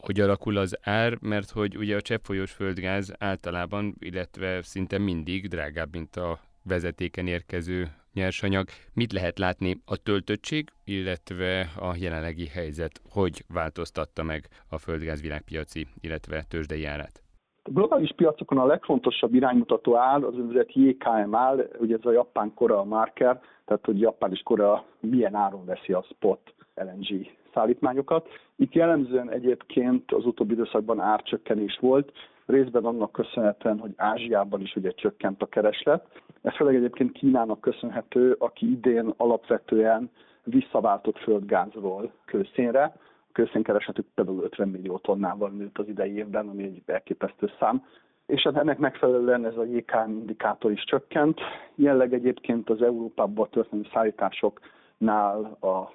Hogy 0.00 0.20
alakul 0.20 0.56
az 0.56 0.78
ár, 0.82 1.16
mert 1.20 1.50
hogy 1.50 1.76
ugye 1.76 1.96
a 1.96 2.00
cseppfolyós 2.00 2.52
földgáz 2.52 3.14
általában, 3.18 3.94
illetve 3.98 4.62
szinte 4.62 4.98
mindig 4.98 5.48
drágább, 5.48 5.92
mint 5.92 6.16
a 6.16 6.38
vezetéken 6.62 7.26
érkező 7.26 7.86
nyersanyag. 8.12 8.68
Mit 8.92 9.12
lehet 9.12 9.38
látni 9.38 9.80
a 9.84 9.96
töltöttség, 9.96 10.68
illetve 10.84 11.60
a 11.78 11.94
jelenlegi 11.96 12.46
helyzet, 12.46 13.00
hogy 13.08 13.44
változtatta 13.48 14.22
meg 14.22 14.48
a 14.68 14.78
földgáz 14.78 15.20
világpiaci, 15.20 15.86
illetve 16.00 16.44
tőzsdei 16.48 16.84
árát? 16.84 17.23
A 17.66 17.70
globális 17.70 18.12
piacokon 18.16 18.58
a 18.58 18.66
legfontosabb 18.66 19.34
iránymutató 19.34 19.96
áll, 19.96 20.24
az 20.24 20.34
úgynevezett 20.34 20.72
JKM 20.72 21.34
áll, 21.34 21.68
ugye 21.78 21.94
ez 21.94 22.04
a 22.04 22.12
japán 22.12 22.54
kora 22.54 22.84
marker, 22.84 23.40
tehát 23.64 23.84
hogy 23.84 24.00
Japán 24.00 24.30
és 24.30 24.42
Korea 24.42 24.84
milyen 25.00 25.34
áron 25.34 25.64
veszi 25.64 25.92
a 25.92 26.02
spot 26.02 26.54
LNG 26.74 27.30
szállítmányokat. 27.54 28.28
Itt 28.56 28.72
jellemzően 28.72 29.30
egyébként 29.30 30.12
az 30.12 30.26
utóbbi 30.26 30.52
időszakban 30.52 31.00
árcsökkenés 31.00 31.78
volt, 31.80 32.12
részben 32.46 32.84
annak 32.84 33.12
köszönhetően, 33.12 33.78
hogy 33.78 33.92
Ázsiában 33.96 34.60
is 34.60 34.76
ugye 34.76 34.90
csökkent 34.90 35.42
a 35.42 35.46
kereslet. 35.46 36.06
Ez 36.42 36.54
főleg 36.54 36.74
egyébként 36.74 37.12
Kínának 37.12 37.60
köszönhető, 37.60 38.36
aki 38.38 38.70
idén 38.70 39.14
alapvetően 39.16 40.10
visszaváltott 40.44 41.18
földgázról 41.18 42.12
kőszénre, 42.24 42.96
kőszénkeresetük 43.34 44.06
például 44.14 44.42
50 44.42 44.68
millió 44.68 44.98
tonnával 44.98 45.50
nőtt 45.50 45.78
az 45.78 45.88
idei 45.88 46.16
évben, 46.16 46.48
ami 46.48 46.62
egy 46.62 46.82
elképesztő 46.86 47.50
szám. 47.58 47.82
És 48.26 48.42
hát 48.42 48.56
ennek 48.56 48.78
megfelelően 48.78 49.44
ez 49.46 49.56
a 49.56 49.64
JKM 49.64 50.10
indikátor 50.10 50.70
is 50.70 50.84
csökkent. 50.84 51.40
Jelleg 51.74 52.14
egyébként 52.14 52.70
az 52.70 52.82
Európában 52.82 53.48
történő 53.50 53.82
szállításoknál 53.92 55.56
a 55.60 55.92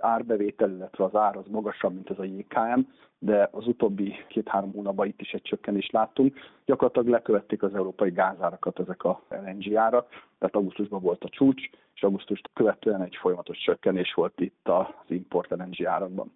árbevétel, 0.00 0.70
illetve 0.70 1.04
az 1.04 1.14
ár 1.14 1.36
az 1.36 1.46
magasabb, 1.50 1.94
mint 1.94 2.10
ez 2.10 2.18
a 2.18 2.24
JKM, 2.24 2.80
de 3.18 3.48
az 3.52 3.66
utóbbi 3.66 4.14
két-három 4.28 4.72
hónapban 4.72 5.06
itt 5.06 5.20
is 5.20 5.32
egy 5.32 5.42
csökkenést 5.42 5.92
láttunk. 5.92 6.36
Gyakorlatilag 6.64 7.08
lekövették 7.08 7.62
az 7.62 7.74
európai 7.74 8.10
gázárakat 8.10 8.78
ezek 8.78 9.04
a 9.04 9.22
LNG 9.28 9.74
árak, 9.74 10.08
tehát 10.38 10.54
augusztusban 10.54 11.00
volt 11.00 11.24
a 11.24 11.28
csúcs, 11.28 11.70
és 11.94 12.02
augusztust 12.02 12.50
követően 12.54 13.02
egy 13.02 13.16
folyamatos 13.20 13.58
csökkenés 13.58 14.14
volt 14.14 14.40
itt 14.40 14.68
az 14.68 14.86
import 15.06 15.50
LNG 15.50 15.84
árakban. 15.84 16.32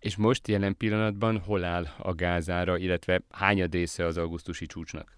És 0.00 0.16
most 0.16 0.48
jelen 0.48 0.76
pillanatban 0.76 1.40
hol 1.46 1.64
áll 1.64 1.84
a 2.02 2.14
gázára, 2.14 2.76
illetve 2.76 3.20
hányad 3.30 3.72
része 3.72 4.04
az 4.04 4.18
augusztusi 4.18 4.66
csúcsnak? 4.66 5.16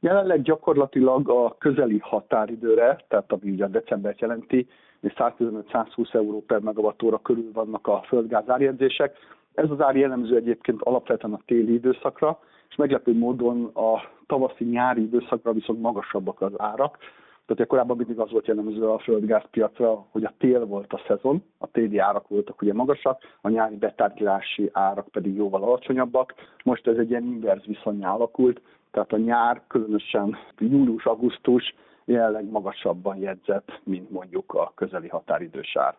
Jelenleg 0.00 0.42
gyakorlatilag 0.42 1.28
a 1.28 1.56
közeli 1.58 1.98
határidőre, 1.98 3.04
tehát 3.08 3.32
ami 3.32 3.50
ugye 3.50 3.66
decembert 3.66 4.20
jelenti, 4.20 4.68
115-120 5.02 6.14
euró 6.14 6.42
per 6.46 6.60
megawattóra 6.60 7.18
körül 7.18 7.50
vannak 7.52 7.86
a 7.86 8.02
földgáz 8.06 8.48
árjegyzések. 8.48 9.16
Ez 9.54 9.70
az 9.70 9.80
ár 9.80 9.96
jellemző 9.96 10.36
egyébként 10.36 10.82
alapvetően 10.82 11.32
a 11.32 11.40
téli 11.46 11.72
időszakra, 11.72 12.38
és 12.68 12.76
meglepő 12.76 13.18
módon 13.18 13.64
a 13.64 14.10
tavaszi-nyári 14.26 15.02
időszakra 15.02 15.52
viszont 15.52 15.80
magasabbak 15.80 16.40
az 16.40 16.52
árak. 16.56 16.98
Tehát 17.46 17.66
korábban 17.66 17.96
mindig 17.96 18.18
az 18.18 18.30
volt 18.30 18.46
jellemző 18.46 18.88
a 18.88 18.98
földgázpiacra, 18.98 20.06
hogy 20.10 20.24
a 20.24 20.34
tél 20.38 20.66
volt 20.66 20.92
a 20.92 21.00
szezon, 21.06 21.42
a 21.58 21.66
téli 21.66 21.98
árak 21.98 22.28
voltak 22.28 22.62
ugye 22.62 22.72
magasak, 22.72 23.22
a 23.40 23.48
nyári 23.48 23.76
betárgyalási 23.76 24.70
árak 24.72 25.08
pedig 25.08 25.36
jóval 25.36 25.62
alacsonyabbak. 25.62 26.34
Most 26.64 26.86
ez 26.86 26.96
egy 26.96 27.10
ilyen 27.10 27.24
inverz 27.24 27.64
viszonyá 27.64 28.12
alakult, 28.12 28.60
tehát 28.90 29.12
a 29.12 29.16
nyár, 29.16 29.62
különösen 29.68 30.36
július-augusztus, 30.58 31.74
jelenleg 32.04 32.50
magasabban 32.50 33.16
jegyzett, 33.16 33.80
mint 33.84 34.10
mondjuk 34.10 34.54
a 34.54 34.72
közeli 34.74 35.08
határidős 35.08 35.76
ár 35.76 35.94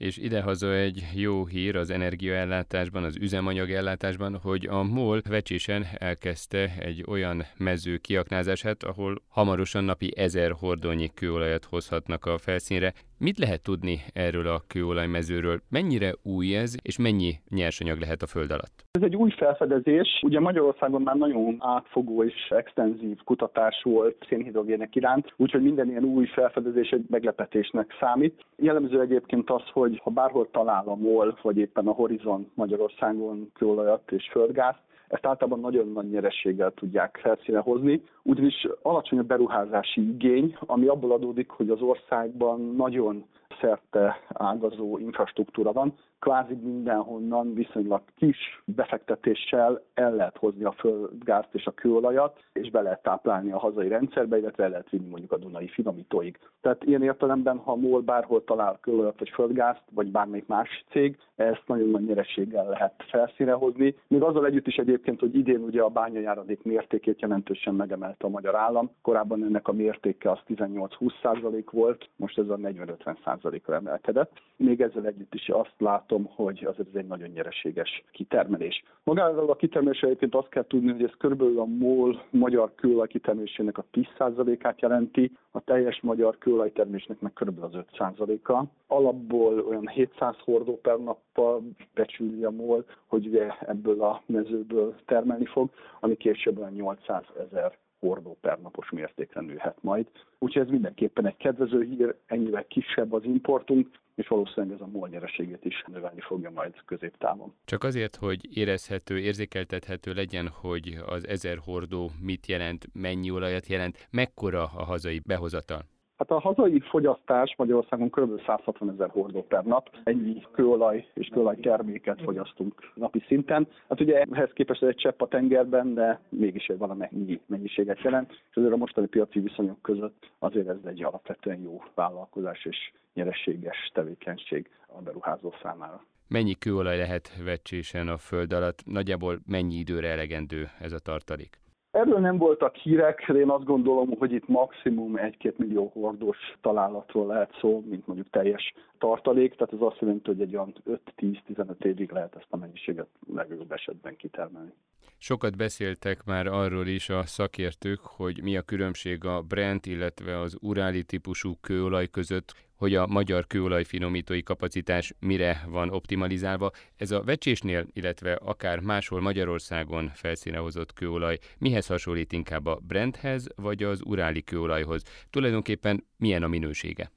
és 0.00 0.16
idehaza 0.16 0.74
egy 0.74 1.02
jó 1.14 1.46
hír 1.46 1.76
az 1.76 1.90
energiaellátásban, 1.90 3.04
az 3.04 3.16
üzemanyagellátásban, 3.16 4.38
hogy 4.42 4.66
a 4.70 4.82
MOL 4.82 5.20
vecsésen 5.28 5.84
elkezdte 5.98 6.68
egy 6.78 7.04
olyan 7.08 7.42
mező 7.58 7.96
kiaknázását, 7.96 8.82
ahol 8.82 9.14
hamarosan 9.28 9.84
napi 9.84 10.12
ezer 10.16 10.50
hordónyi 10.50 11.10
kőolajat 11.14 11.64
hozhatnak 11.64 12.26
a 12.26 12.38
felszínre. 12.38 12.92
Mit 13.18 13.38
lehet 13.38 13.62
tudni 13.62 14.00
erről 14.12 14.46
a 14.46 14.62
kőolajmezőről? 14.66 15.60
Mennyire 15.68 16.12
új 16.22 16.56
ez, 16.56 16.74
és 16.82 16.98
mennyi 16.98 17.32
nyersanyag 17.48 17.98
lehet 17.98 18.22
a 18.22 18.26
föld 18.26 18.50
alatt? 18.50 18.84
Ez 18.90 19.02
egy 19.02 19.16
új 19.16 19.30
felfedezés. 19.30 20.20
Ugye 20.22 20.40
Magyarországon 20.40 21.02
már 21.02 21.16
nagyon 21.16 21.56
átfogó 21.58 22.24
és 22.24 22.48
extenzív 22.48 23.18
kutatás 23.24 23.80
volt 23.82 24.26
szénhidrogének 24.28 24.96
iránt, 24.96 25.32
úgyhogy 25.36 25.62
minden 25.62 25.88
ilyen 25.88 26.04
új 26.04 26.26
felfedezés 26.26 26.90
egy 26.90 27.04
meglepetésnek 27.08 27.96
számít. 28.00 28.44
Jellemző 28.56 29.00
egyébként 29.00 29.50
az, 29.50 29.62
hogy 29.72 29.89
ha 29.98 30.10
bárhol 30.10 30.48
talál 30.50 30.82
a 30.86 30.94
MOL, 30.94 31.38
vagy 31.42 31.58
éppen 31.58 31.86
a 31.86 31.92
Horizon 31.92 32.50
Magyarországon 32.54 33.50
kőolajat 33.54 34.12
és 34.12 34.28
földgáz, 34.30 34.74
ezt 35.08 35.26
általában 35.26 35.60
nagyon 35.60 35.92
nagy 35.92 36.10
nyerességgel 36.10 36.72
tudják 36.74 37.18
felszíne 37.22 37.58
hozni, 37.58 38.02
ugyanis 38.22 38.66
alacsony 38.82 39.18
a 39.18 39.22
beruházási 39.22 40.00
igény, 40.00 40.56
ami 40.60 40.86
abból 40.86 41.12
adódik, 41.12 41.48
hogy 41.48 41.70
az 41.70 41.80
országban 41.80 42.74
nagyon 42.76 43.24
szerte 43.60 44.20
ágazó 44.28 44.98
infrastruktúra 44.98 45.72
van, 45.72 45.94
kvázi 46.20 46.54
mindenhonnan 46.54 47.54
viszonylag 47.54 48.02
kis 48.16 48.62
befektetéssel 48.64 49.82
el 49.94 50.14
lehet 50.14 50.36
hozni 50.36 50.64
a 50.64 50.72
földgázt 50.72 51.54
és 51.54 51.66
a 51.66 51.70
kőolajat, 51.70 52.38
és 52.52 52.70
be 52.70 52.80
lehet 52.80 53.02
táplálni 53.02 53.52
a 53.52 53.58
hazai 53.58 53.88
rendszerbe, 53.88 54.38
illetve 54.38 54.64
el 54.64 54.70
lehet 54.70 54.90
vinni 54.90 55.08
mondjuk 55.08 55.32
a 55.32 55.36
Dunai 55.36 55.68
finomítóig. 55.68 56.38
Tehát 56.60 56.84
ilyen 56.84 57.02
értelemben, 57.02 57.56
ha 57.56 57.76
MOL 57.76 58.00
bárhol 58.00 58.44
talál 58.44 58.78
kőolajat 58.80 59.18
vagy 59.18 59.28
földgázt, 59.28 59.82
vagy 59.94 60.10
bármelyik 60.10 60.46
más 60.46 60.84
cég, 60.90 61.18
ezt 61.36 61.62
nagyon 61.66 61.88
nagy 61.88 62.04
nyerességgel 62.04 62.68
lehet 62.68 63.04
felszíne 63.08 63.52
hozni. 63.52 63.94
Még 64.08 64.22
azzal 64.22 64.46
együtt 64.46 64.66
is 64.66 64.76
egyébként, 64.76 65.20
hogy 65.20 65.34
idén 65.34 65.60
ugye 65.60 65.82
a 65.82 65.88
bányajáradék 65.88 66.62
mértékét 66.62 67.20
jelentősen 67.20 67.74
megemelte 67.74 68.26
a 68.26 68.30
magyar 68.30 68.54
állam. 68.54 68.90
Korábban 69.02 69.44
ennek 69.44 69.68
a 69.68 69.72
mértéke 69.72 70.30
az 70.30 70.38
18-20 70.48 71.66
volt, 71.70 72.08
most 72.16 72.38
ez 72.38 72.48
a 72.48 72.56
40-50 72.56 73.16
ra 73.66 73.74
emelkedett. 73.74 74.32
Még 74.56 74.80
ezzel 74.80 75.06
együtt 75.06 75.34
is 75.34 75.48
azt 75.48 75.74
lát, 75.78 76.00
látom, 76.00 76.24
hogy 76.34 76.64
azért 76.64 76.88
ez 76.88 76.94
egy 76.94 77.06
nagyon 77.06 77.28
nyereséges 77.28 78.04
kitermelés. 78.12 78.82
Magáról 79.04 79.50
a 79.50 79.56
kitermelésre 79.56 80.06
egyébként 80.06 80.34
azt 80.34 80.48
kell 80.48 80.66
tudni, 80.66 80.92
hogy 80.92 81.02
ez 81.02 81.16
körülbelül 81.18 81.60
a 81.60 81.64
MOL 81.64 82.22
magyar 82.30 82.74
kőolaj 82.74 83.06
kitermelésének 83.06 83.78
a 83.78 83.84
10%-át 83.92 84.80
jelenti, 84.80 85.32
a 85.50 85.60
teljes 85.60 86.00
magyar 86.00 86.38
kőolajtermésnek 86.38 87.20
meg 87.20 87.32
körülbelül 87.32 87.70
az 87.72 87.84
5%-a. 87.98 88.64
Alapból 88.86 89.60
olyan 89.60 89.88
700 89.88 90.36
hordó 90.44 90.78
per 90.82 90.98
nappal 90.98 91.62
becsüli 91.94 92.44
a 92.44 92.50
MOL, 92.50 92.84
hogy 93.06 93.26
ugye 93.26 93.46
ebből 93.60 94.02
a 94.02 94.22
mezőből 94.26 94.94
termelni 95.06 95.46
fog, 95.46 95.70
ami 96.00 96.16
később 96.16 96.58
olyan 96.58 96.72
800 96.72 97.24
ezer 97.48 97.78
hordó 98.00 98.38
per 98.40 98.60
napos 98.60 98.90
mértékre 98.90 99.40
nőhet 99.40 99.76
majd. 99.80 100.06
Úgyhogy 100.38 100.62
ez 100.62 100.68
mindenképpen 100.68 101.26
egy 101.26 101.36
kedvező 101.36 101.82
hír, 101.82 102.14
ennyivel 102.26 102.66
kisebb 102.66 103.12
az 103.12 103.24
importunk, 103.24 103.88
és 104.14 104.28
valószínűleg 104.28 104.76
ez 104.76 104.80
a 104.80 104.86
MOL 104.86 105.08
nyereségét 105.08 105.64
is 105.64 105.84
növelni 105.86 106.20
fogja 106.20 106.50
majd 106.50 106.74
középtávon. 106.84 107.54
Csak 107.64 107.84
azért, 107.84 108.16
hogy 108.16 108.56
érezhető, 108.56 109.18
érzékeltethető 109.18 110.12
legyen, 110.12 110.48
hogy 110.48 110.98
az 111.06 111.26
ezer 111.26 111.58
hordó 111.64 112.10
mit 112.20 112.46
jelent, 112.46 112.86
mennyi 112.92 113.30
olajat 113.30 113.66
jelent, 113.66 114.08
mekkora 114.10 114.62
a 114.62 114.84
hazai 114.84 115.20
behozatal? 115.26 115.84
Hát 116.20 116.30
a 116.30 116.40
hazai 116.40 116.80
fogyasztás 116.80 117.54
Magyarországon 117.56 118.10
kb. 118.10 118.42
160 118.46 118.90
ezer 118.90 119.10
hordó 119.10 119.42
per 119.42 119.64
nap. 119.64 119.90
Ennyi 120.04 120.42
kőolaj 120.52 121.06
és 121.14 121.28
kőolaj 121.28 121.56
terméket 121.56 122.20
fogyasztunk 122.22 122.92
napi 122.94 123.24
szinten. 123.26 123.68
Hát 123.88 124.00
ugye 124.00 124.22
ehhez 124.30 124.50
képest 124.52 124.82
egy 124.82 124.96
csepp 124.96 125.20
a 125.20 125.28
tengerben, 125.28 125.94
de 125.94 126.20
mégis 126.28 126.66
egy 126.66 126.78
valamennyi 126.78 127.40
mennyiséget 127.46 128.00
jelent. 128.02 128.30
És 128.30 128.56
azért 128.56 128.72
a 128.72 128.76
mostani 128.76 129.06
piaci 129.06 129.40
viszonyok 129.40 129.82
között 129.82 130.30
azért 130.38 130.68
ez 130.68 130.84
egy 130.84 131.04
alapvetően 131.04 131.60
jó 131.60 131.82
vállalkozás 131.94 132.64
és 132.64 132.92
nyereséges 133.14 133.90
tevékenység 133.94 134.70
a 134.86 135.02
beruházó 135.02 135.52
számára. 135.62 136.04
Mennyi 136.28 136.54
kőolaj 136.54 136.96
lehet 136.96 137.42
vecsésen 137.44 138.08
a 138.08 138.16
föld 138.16 138.52
alatt? 138.52 138.82
Nagyjából 138.84 139.38
mennyi 139.46 139.74
időre 139.74 140.08
elegendő 140.08 140.68
ez 140.80 140.92
a 140.92 140.98
tartalék? 140.98 141.59
Erről 141.90 142.18
nem 142.18 142.36
voltak 142.36 142.76
hírek, 142.76 143.24
de 143.32 143.38
én 143.38 143.50
azt 143.50 143.64
gondolom, 143.64 144.10
hogy 144.18 144.32
itt 144.32 144.48
maximum 144.48 145.12
1-2 145.16 145.56
millió 145.56 145.90
hordós 145.94 146.38
találatról 146.60 147.26
lehet 147.26 147.56
szó, 147.60 147.84
mint 147.88 148.06
mondjuk 148.06 148.30
teljes 148.30 148.74
tartalék, 148.98 149.54
tehát 149.54 149.72
ez 149.72 149.80
azt 149.80 149.98
jelenti, 150.00 150.30
hogy 150.30 150.40
egy 150.40 150.54
olyan 150.54 150.74
5-10-15 151.16 151.84
évig 151.84 152.10
lehet 152.10 152.34
ezt 152.34 152.46
a 152.50 152.56
mennyiséget 152.56 153.08
legjobb 153.34 153.72
esetben 153.72 154.16
kitermelni. 154.16 154.72
Sokat 155.18 155.56
beszéltek 155.56 156.24
már 156.24 156.46
arról 156.46 156.86
is 156.86 157.08
a 157.08 157.26
szakértők, 157.26 158.00
hogy 158.00 158.42
mi 158.42 158.56
a 158.56 158.62
különbség 158.62 159.24
a 159.24 159.42
Brent, 159.42 159.86
illetve 159.86 160.38
az 160.38 160.56
uráli 160.60 161.04
típusú 161.04 161.52
kőolaj 161.60 162.06
között, 162.06 162.54
hogy 162.80 162.94
a 162.94 163.06
magyar 163.06 163.46
kőolaj 163.46 163.84
finomítói 163.84 164.42
kapacitás 164.42 165.14
mire 165.18 165.64
van 165.68 165.90
optimalizálva. 165.90 166.70
Ez 166.96 167.10
a 167.10 167.22
vecsésnél, 167.22 167.86
illetve 167.92 168.32
akár 168.32 168.80
máshol 168.80 169.20
Magyarországon 169.20 170.10
felszíne 170.14 170.58
hozott 170.58 170.92
kőolaj 170.92 171.38
mihez 171.58 171.86
hasonlít 171.86 172.32
inkább 172.32 172.66
a 172.66 172.80
Brenthez, 172.82 173.46
vagy 173.56 173.82
az 173.82 174.00
uráli 174.04 174.42
kőolajhoz? 174.42 175.02
Tulajdonképpen 175.30 176.04
milyen 176.16 176.42
a 176.42 176.48
minősége? 176.48 177.10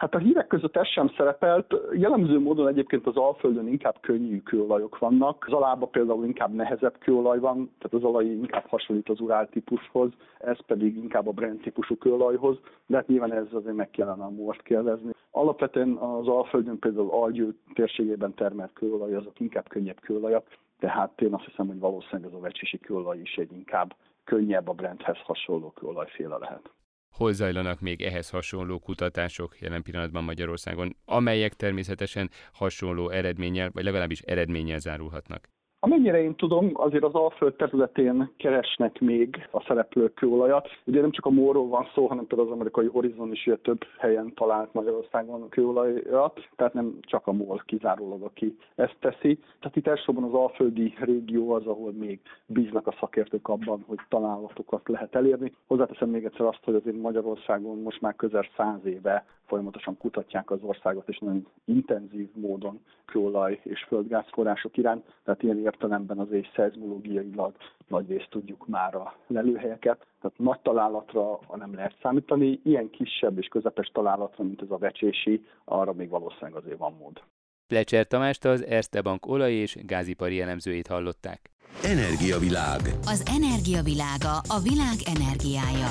Hát 0.00 0.14
a 0.14 0.18
hírek 0.18 0.46
között 0.46 0.76
ez 0.76 0.86
sem 0.86 1.08
szerepelt. 1.16 1.74
Jellemző 1.92 2.38
módon 2.38 2.68
egyébként 2.68 3.06
az 3.06 3.16
Alföldön 3.16 3.68
inkább 3.68 3.96
könnyű 4.00 4.42
kőolajok 4.42 4.98
vannak. 4.98 5.44
Az 5.46 5.52
alába 5.52 5.86
például 5.86 6.24
inkább 6.24 6.54
nehezebb 6.54 6.98
kőolaj 6.98 7.38
van, 7.38 7.70
tehát 7.78 7.94
az 7.94 8.04
olaj 8.04 8.24
inkább 8.24 8.66
hasonlít 8.66 9.08
az 9.08 9.20
urál 9.20 9.48
típushoz, 9.48 10.10
ez 10.38 10.58
pedig 10.66 10.96
inkább 10.96 11.26
a 11.26 11.32
Brent 11.32 11.62
típusú 11.62 11.96
kőolajhoz, 11.96 12.58
de 12.86 12.96
hát 12.96 13.06
nyilván 13.06 13.32
ez 13.32 13.46
azért 13.52 13.74
meg 13.74 13.90
kellene 13.90 14.28
most 14.28 14.62
kérdezni. 14.62 15.10
Alapvetően 15.30 15.96
az 15.96 16.28
Alföldön 16.28 16.78
például 16.78 17.10
Algyő 17.10 17.54
térségében 17.74 18.34
termelt 18.34 18.72
kőolaj, 18.72 19.14
azok 19.14 19.40
inkább 19.40 19.68
könnyebb 19.68 20.00
kőolajak, 20.00 20.46
tehát 20.78 21.20
én 21.20 21.34
azt 21.34 21.44
hiszem, 21.44 21.66
hogy 21.66 21.78
valószínűleg 21.78 22.30
ez 22.30 22.36
a 22.36 22.40
vecsisi 22.40 22.78
kőolaj 22.78 23.18
is 23.18 23.36
egy 23.36 23.52
inkább 23.52 23.94
könnyebb 24.24 24.68
a 24.68 24.72
Brenthez 24.72 25.18
hasonló 25.24 25.70
kőolajféle 25.70 26.36
lehet 26.36 26.70
hol 27.10 27.32
zajlanak 27.32 27.80
még 27.80 28.02
ehhez 28.02 28.30
hasonló 28.30 28.78
kutatások 28.78 29.60
jelen 29.60 29.82
pillanatban 29.82 30.24
Magyarországon, 30.24 30.96
amelyek 31.04 31.54
természetesen 31.54 32.30
hasonló 32.52 33.10
eredménnyel, 33.10 33.70
vagy 33.72 33.84
legalábbis 33.84 34.20
eredménnyel 34.20 34.78
zárulhatnak. 34.78 35.48
Amennyire 35.82 36.22
én 36.22 36.34
tudom, 36.34 36.70
azért 36.72 37.04
az 37.04 37.14
Alföld 37.14 37.54
területén 37.54 38.30
keresnek 38.36 39.00
még 39.00 39.48
a 39.50 39.60
szereplők 39.66 40.14
kőolajat. 40.14 40.68
Ugye 40.84 41.00
nem 41.00 41.10
csak 41.10 41.26
a 41.26 41.30
Móról 41.30 41.68
van 41.68 41.88
szó, 41.94 42.06
hanem 42.06 42.26
például 42.26 42.48
az 42.48 42.54
amerikai 42.54 42.86
Horizon 42.86 43.32
is 43.32 43.50
több 43.62 43.84
helyen 43.98 44.34
talált 44.34 44.72
Magyarországon 44.72 45.48
kőolajat, 45.48 46.48
tehát 46.56 46.74
nem 46.74 46.98
csak 47.00 47.26
a 47.26 47.32
MOL 47.32 47.62
kizárólag, 47.66 48.22
aki 48.22 48.56
ezt 48.74 48.96
teszi. 49.00 49.38
Tehát 49.60 49.76
itt 49.76 49.86
elsősorban 49.86 50.24
az 50.24 50.34
alföldi 50.34 50.94
régió 50.98 51.52
az, 51.52 51.66
ahol 51.66 51.92
még 51.92 52.20
bíznak 52.46 52.86
a 52.86 52.96
szakértők 53.00 53.48
abban, 53.48 53.84
hogy 53.86 53.98
találatokat 54.08 54.88
lehet 54.88 55.14
elérni. 55.14 55.52
Hozzáteszem 55.66 56.08
még 56.08 56.24
egyszer 56.24 56.46
azt, 56.46 56.64
hogy 56.64 56.74
azért 56.74 56.96
Magyarországon 56.96 57.82
most 57.82 58.00
már 58.00 58.16
közel 58.16 58.46
száz 58.56 58.84
éve 58.84 59.24
folyamatosan 59.50 59.96
kutatják 59.96 60.50
az 60.50 60.58
országot, 60.62 61.08
és 61.08 61.18
nagyon 61.18 61.46
intenzív 61.64 62.28
módon 62.34 62.80
kőolaj 63.04 63.60
és 63.62 63.84
földgázforrások 63.88 64.76
iránt, 64.76 65.04
tehát 65.24 65.42
ilyen 65.42 65.58
értelemben 65.58 66.18
azért 66.18 66.52
szeizmológiailag 66.54 67.52
nagy 67.88 68.08
részt 68.08 68.30
tudjuk 68.30 68.66
már 68.66 68.94
a 68.94 69.14
lelőhelyeket, 69.26 70.06
tehát 70.20 70.38
nagy 70.38 70.60
találatra 70.60 71.38
nem 71.54 71.74
lehet 71.74 71.96
számítani, 72.02 72.60
ilyen 72.64 72.90
kisebb 72.90 73.38
és 73.38 73.46
közepes 73.46 73.90
találatra, 73.92 74.44
mint 74.44 74.62
ez 74.62 74.70
a 74.70 74.78
vecsési, 74.78 75.44
arra 75.64 75.92
még 75.92 76.08
valószínűleg 76.08 76.54
azért 76.54 76.78
van 76.78 76.94
mód. 76.98 77.22
Plecser 77.66 78.06
Tamást 78.06 78.44
az 78.44 78.64
Erste 78.64 79.02
Bank 79.02 79.26
olaj- 79.26 79.52
és 79.52 79.78
gázipari 79.86 80.40
elemzőjét 80.40 80.86
hallották. 80.86 81.50
Energiavilág. 81.84 82.80
Az 83.00 83.20
energiavilága 83.38 84.34
a 84.56 84.58
világ 84.68 84.98
energiája. 85.16 85.90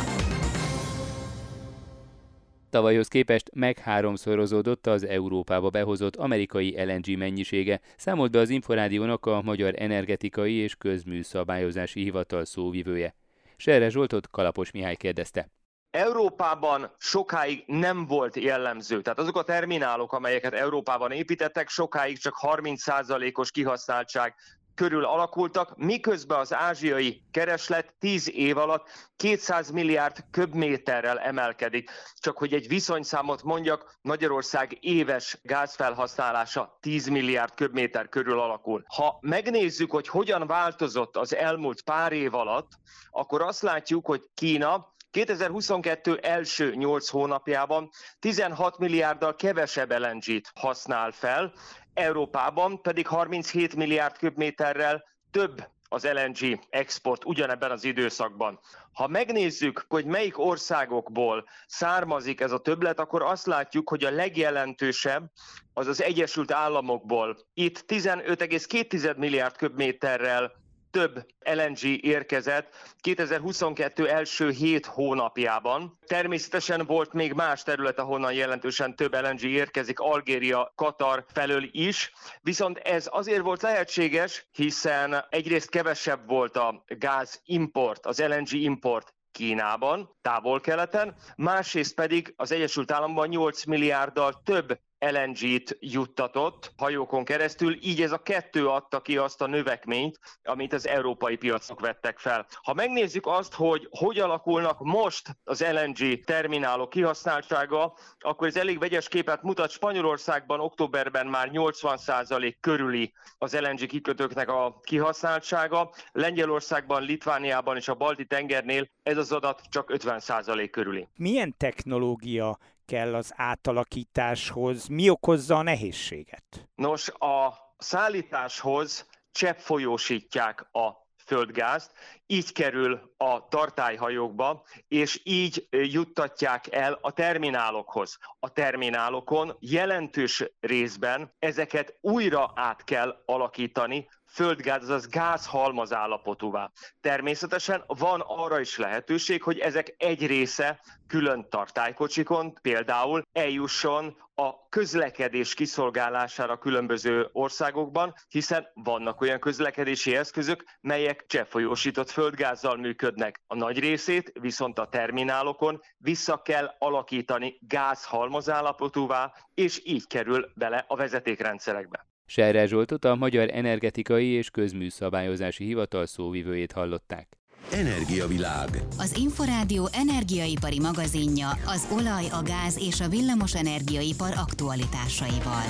Tavalyhoz 2.69 3.07
képest 3.07 3.49
meg 3.53 3.77
háromszorozódott 3.77 4.87
az 4.87 5.05
Európába 5.05 5.69
behozott 5.69 6.15
amerikai 6.15 6.83
LNG 6.85 7.17
mennyisége, 7.17 7.79
számolt 7.97 8.31
be 8.31 8.39
az 8.39 8.49
Inforádiónak 8.49 9.25
a 9.25 9.41
Magyar 9.41 9.73
Energetikai 9.77 10.53
és 10.53 10.75
Közműszabályozási 10.75 12.01
Hivatal 12.01 12.45
szóvivője. 12.45 13.15
Serre 13.57 13.89
Zsoltot 13.89 14.29
Kalapos 14.29 14.71
Mihály 14.71 14.95
kérdezte. 14.95 15.49
Európában 15.91 16.91
sokáig 16.97 17.63
nem 17.65 18.05
volt 18.05 18.35
jellemző. 18.35 19.01
Tehát 19.01 19.19
azok 19.19 19.37
a 19.37 19.43
terminálok, 19.43 20.13
amelyeket 20.13 20.53
Európában 20.53 21.11
építettek, 21.11 21.69
sokáig 21.69 22.17
csak 22.17 22.35
30%-os 22.41 23.51
kihasználtság 23.51 24.35
körül 24.79 25.05
alakultak, 25.05 25.77
miközben 25.77 26.39
az 26.39 26.53
ázsiai 26.53 27.21
kereslet 27.31 27.93
10 27.99 28.29
év 28.31 28.57
alatt 28.57 28.87
200 29.15 29.71
milliárd 29.71 30.17
köbméterrel 30.31 31.19
emelkedik. 31.19 31.89
Csak 32.19 32.37
hogy 32.37 32.53
egy 32.53 32.67
viszonyszámot 32.67 33.43
mondjak, 33.43 33.97
Magyarország 34.01 34.77
éves 34.79 35.39
gázfelhasználása 35.43 36.77
10 36.79 37.07
milliárd 37.07 37.53
köbméter 37.55 38.09
körül 38.09 38.39
alakul. 38.39 38.83
Ha 38.95 39.17
megnézzük, 39.21 39.91
hogy 39.91 40.07
hogyan 40.07 40.47
változott 40.47 41.17
az 41.17 41.35
elmúlt 41.35 41.81
pár 41.81 42.11
év 42.11 42.33
alatt, 42.33 42.71
akkor 43.09 43.41
azt 43.41 43.61
látjuk, 43.61 44.05
hogy 44.05 44.21
Kína 44.33 44.93
2022 45.11 46.17
első 46.17 46.75
8 46.75 47.09
hónapjában 47.09 47.89
16 48.19 48.77
milliárddal 48.77 49.35
kevesebb 49.35 49.91
LNG-t 49.91 50.51
használ 50.55 51.11
fel, 51.11 51.53
Európában 51.93 52.81
pedig 52.81 53.07
37 53.07 53.75
milliárd 53.75 54.17
köbméterrel 54.17 55.03
több 55.31 55.67
az 55.89 56.07
LNG 56.13 56.59
export 56.69 57.25
ugyanebben 57.25 57.71
az 57.71 57.83
időszakban. 57.83 58.59
Ha 58.93 59.07
megnézzük, 59.07 59.85
hogy 59.87 60.05
melyik 60.05 60.39
országokból 60.39 61.45
származik 61.67 62.41
ez 62.41 62.51
a 62.51 62.57
többlet, 62.59 62.99
akkor 62.99 63.21
azt 63.21 63.45
látjuk, 63.45 63.89
hogy 63.89 64.03
a 64.03 64.11
legjelentősebb 64.11 65.31
az 65.73 65.87
az 65.87 66.01
Egyesült 66.01 66.51
Államokból. 66.51 67.37
Itt 67.53 67.83
15,2 67.87 69.17
milliárd 69.17 69.55
köbméterrel 69.55 70.51
több 70.91 71.25
LNG 71.39 71.83
érkezett 72.05 72.75
2022 73.01 74.09
első 74.09 74.49
hét 74.49 74.85
hónapjában. 74.85 75.97
Természetesen 76.05 76.85
volt 76.85 77.13
még 77.13 77.33
más 77.33 77.63
terület, 77.63 77.99
ahonnan 77.99 78.33
jelentősen 78.33 78.95
több 78.95 79.13
LNG 79.13 79.43
érkezik, 79.43 79.99
Algéria, 79.99 80.73
Katar 80.75 81.25
felől 81.33 81.69
is, 81.71 82.11
viszont 82.41 82.77
ez 82.77 83.07
azért 83.11 83.41
volt 83.41 83.61
lehetséges, 83.61 84.47
hiszen 84.51 85.25
egyrészt 85.29 85.69
kevesebb 85.69 86.27
volt 86.27 86.57
a 86.57 86.83
gáz 86.87 87.41
import, 87.45 88.05
az 88.05 88.19
LNG 88.19 88.51
import 88.51 89.13
Kínában, 89.31 90.17
távol-keleten, 90.21 91.15
másrészt 91.35 91.95
pedig 91.95 92.33
az 92.37 92.51
Egyesült 92.51 92.91
Államokban 92.91 93.27
8 93.27 93.65
milliárddal 93.65 94.41
több 94.43 94.79
LNG-t 94.99 95.77
juttatott 95.79 96.73
hajókon 96.77 97.23
keresztül, 97.23 97.83
így 97.83 98.01
ez 98.01 98.11
a 98.11 98.21
kettő 98.21 98.67
adta 98.67 99.01
ki 99.01 99.17
azt 99.17 99.41
a 99.41 99.47
növekményt, 99.47 100.19
amit 100.43 100.73
az 100.73 100.87
európai 100.87 101.35
piacok 101.35 101.79
vettek 101.79 102.17
fel. 102.17 102.47
Ha 102.63 102.73
megnézzük 102.73 103.27
azt, 103.27 103.53
hogy 103.53 103.87
hogy 103.89 104.19
alakulnak 104.19 104.79
most 104.79 105.37
az 105.43 105.65
LNG 105.71 106.23
terminálok 106.23 106.89
kihasználtsága, 106.89 107.93
akkor 108.19 108.47
ez 108.47 108.55
elég 108.55 108.79
vegyes 108.79 109.07
képet 109.07 109.41
mutat. 109.43 109.69
Spanyolországban 109.69 110.59
októberben 110.59 111.27
már 111.27 111.49
80% 111.53 112.55
körüli 112.59 113.13
az 113.37 113.59
LNG 113.59 113.85
kikötőknek 113.85 114.49
a 114.49 114.79
kihasználtsága, 114.83 115.91
Lengyelországban, 116.11 117.03
Litvániában 117.03 117.75
és 117.75 117.87
a 117.87 117.95
Balti 117.95 118.25
tengernél 118.25 118.89
ez 119.03 119.17
az 119.17 119.31
adat 119.31 119.61
csak 119.69 119.91
50% 119.93 120.67
körüli. 120.71 121.07
Milyen 121.15 121.57
technológia 121.57 122.57
kell 122.89 123.15
az 123.15 123.33
átalakításhoz? 123.35 124.87
Mi 124.87 125.09
okozza 125.09 125.55
a 125.57 125.61
nehézséget? 125.61 126.69
Nos, 126.75 127.09
a 127.09 127.53
szállításhoz 127.77 129.09
cseppfolyósítják 129.31 130.67
a 130.71 131.07
földgázt, 131.25 131.91
így 132.27 132.51
kerül 132.51 133.13
a 133.17 133.47
tartályhajókba, 133.47 134.65
és 134.87 135.21
így 135.23 135.67
juttatják 135.71 136.73
el 136.73 136.97
a 137.01 137.11
terminálokhoz. 137.11 138.17
A 138.39 138.49
terminálokon 138.49 139.55
jelentős 139.59 140.43
részben 140.59 141.33
ezeket 141.39 141.97
újra 142.01 142.51
át 142.55 142.83
kell 142.83 143.23
alakítani, 143.25 144.07
földgáz, 144.29 144.83
azaz 144.83 145.07
gázhalmaz 145.07 145.93
állapotúvá. 145.93 146.71
Természetesen 147.01 147.83
van 147.87 148.23
arra 148.27 148.59
is 148.59 148.77
lehetőség, 148.77 149.43
hogy 149.43 149.59
ezek 149.59 149.95
egy 149.97 150.27
része 150.27 150.79
külön 151.07 151.49
tartálykocsikon 151.49 152.53
például 152.61 153.21
eljusson 153.31 154.17
a 154.35 154.67
közlekedés 154.69 155.53
kiszolgálására 155.53 156.57
különböző 156.57 157.29
országokban, 157.31 158.13
hiszen 158.27 158.67
vannak 158.73 159.21
olyan 159.21 159.39
közlekedési 159.39 160.15
eszközök, 160.15 160.63
melyek 160.81 161.25
cseppfolyósított 161.27 162.09
földgázzal 162.09 162.77
működnek. 162.77 163.41
A 163.47 163.55
nagy 163.55 163.79
részét 163.79 164.31
viszont 164.39 164.79
a 164.79 164.87
terminálokon 164.87 165.81
vissza 165.97 166.41
kell 166.41 166.75
alakítani 166.79 167.57
gázhalmazállapotúvá, 167.61 169.33
és 169.53 169.81
így 169.85 170.07
kerül 170.07 170.51
bele 170.55 170.85
a 170.87 170.95
vezetékrendszerekbe. 170.95 172.07
Serre 172.29 172.65
Zsoltot 172.65 173.05
a 173.05 173.15
Magyar 173.15 173.49
Energetikai 173.51 174.27
és 174.27 174.49
Közműszabályozási 174.49 175.63
Hivatal 175.63 176.05
szóvivőjét 176.05 176.71
hallották. 176.71 177.27
Energiavilág. 177.71 178.69
Az 178.97 179.17
Inforádió 179.17 179.87
energiaipari 179.91 180.79
magazinja 180.79 181.49
az 181.65 181.87
olaj, 181.91 182.25
a 182.31 182.41
gáz 182.43 182.77
és 182.87 183.01
a 183.01 183.07
villamos 183.07 183.55
energiaipar 183.55 184.31
aktualitásaival. 184.35 185.63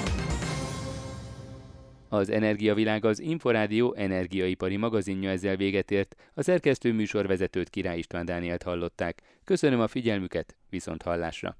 Az 2.09 2.29
Energiavilág 2.29 3.05
az 3.05 3.19
Inforádió 3.19 3.93
energiaipari 3.93 4.77
magazinja 4.77 5.29
ezzel 5.29 5.55
véget 5.55 5.91
ért. 5.91 6.15
A 6.33 6.43
szerkesztő 6.43 6.93
műsorvezetőt 6.93 7.69
Király 7.69 7.97
István 7.97 8.25
Dánielt 8.25 8.63
hallották. 8.63 9.21
Köszönöm 9.43 9.79
a 9.79 9.87
figyelmüket, 9.87 10.55
viszont 10.69 11.01
hallásra! 11.01 11.57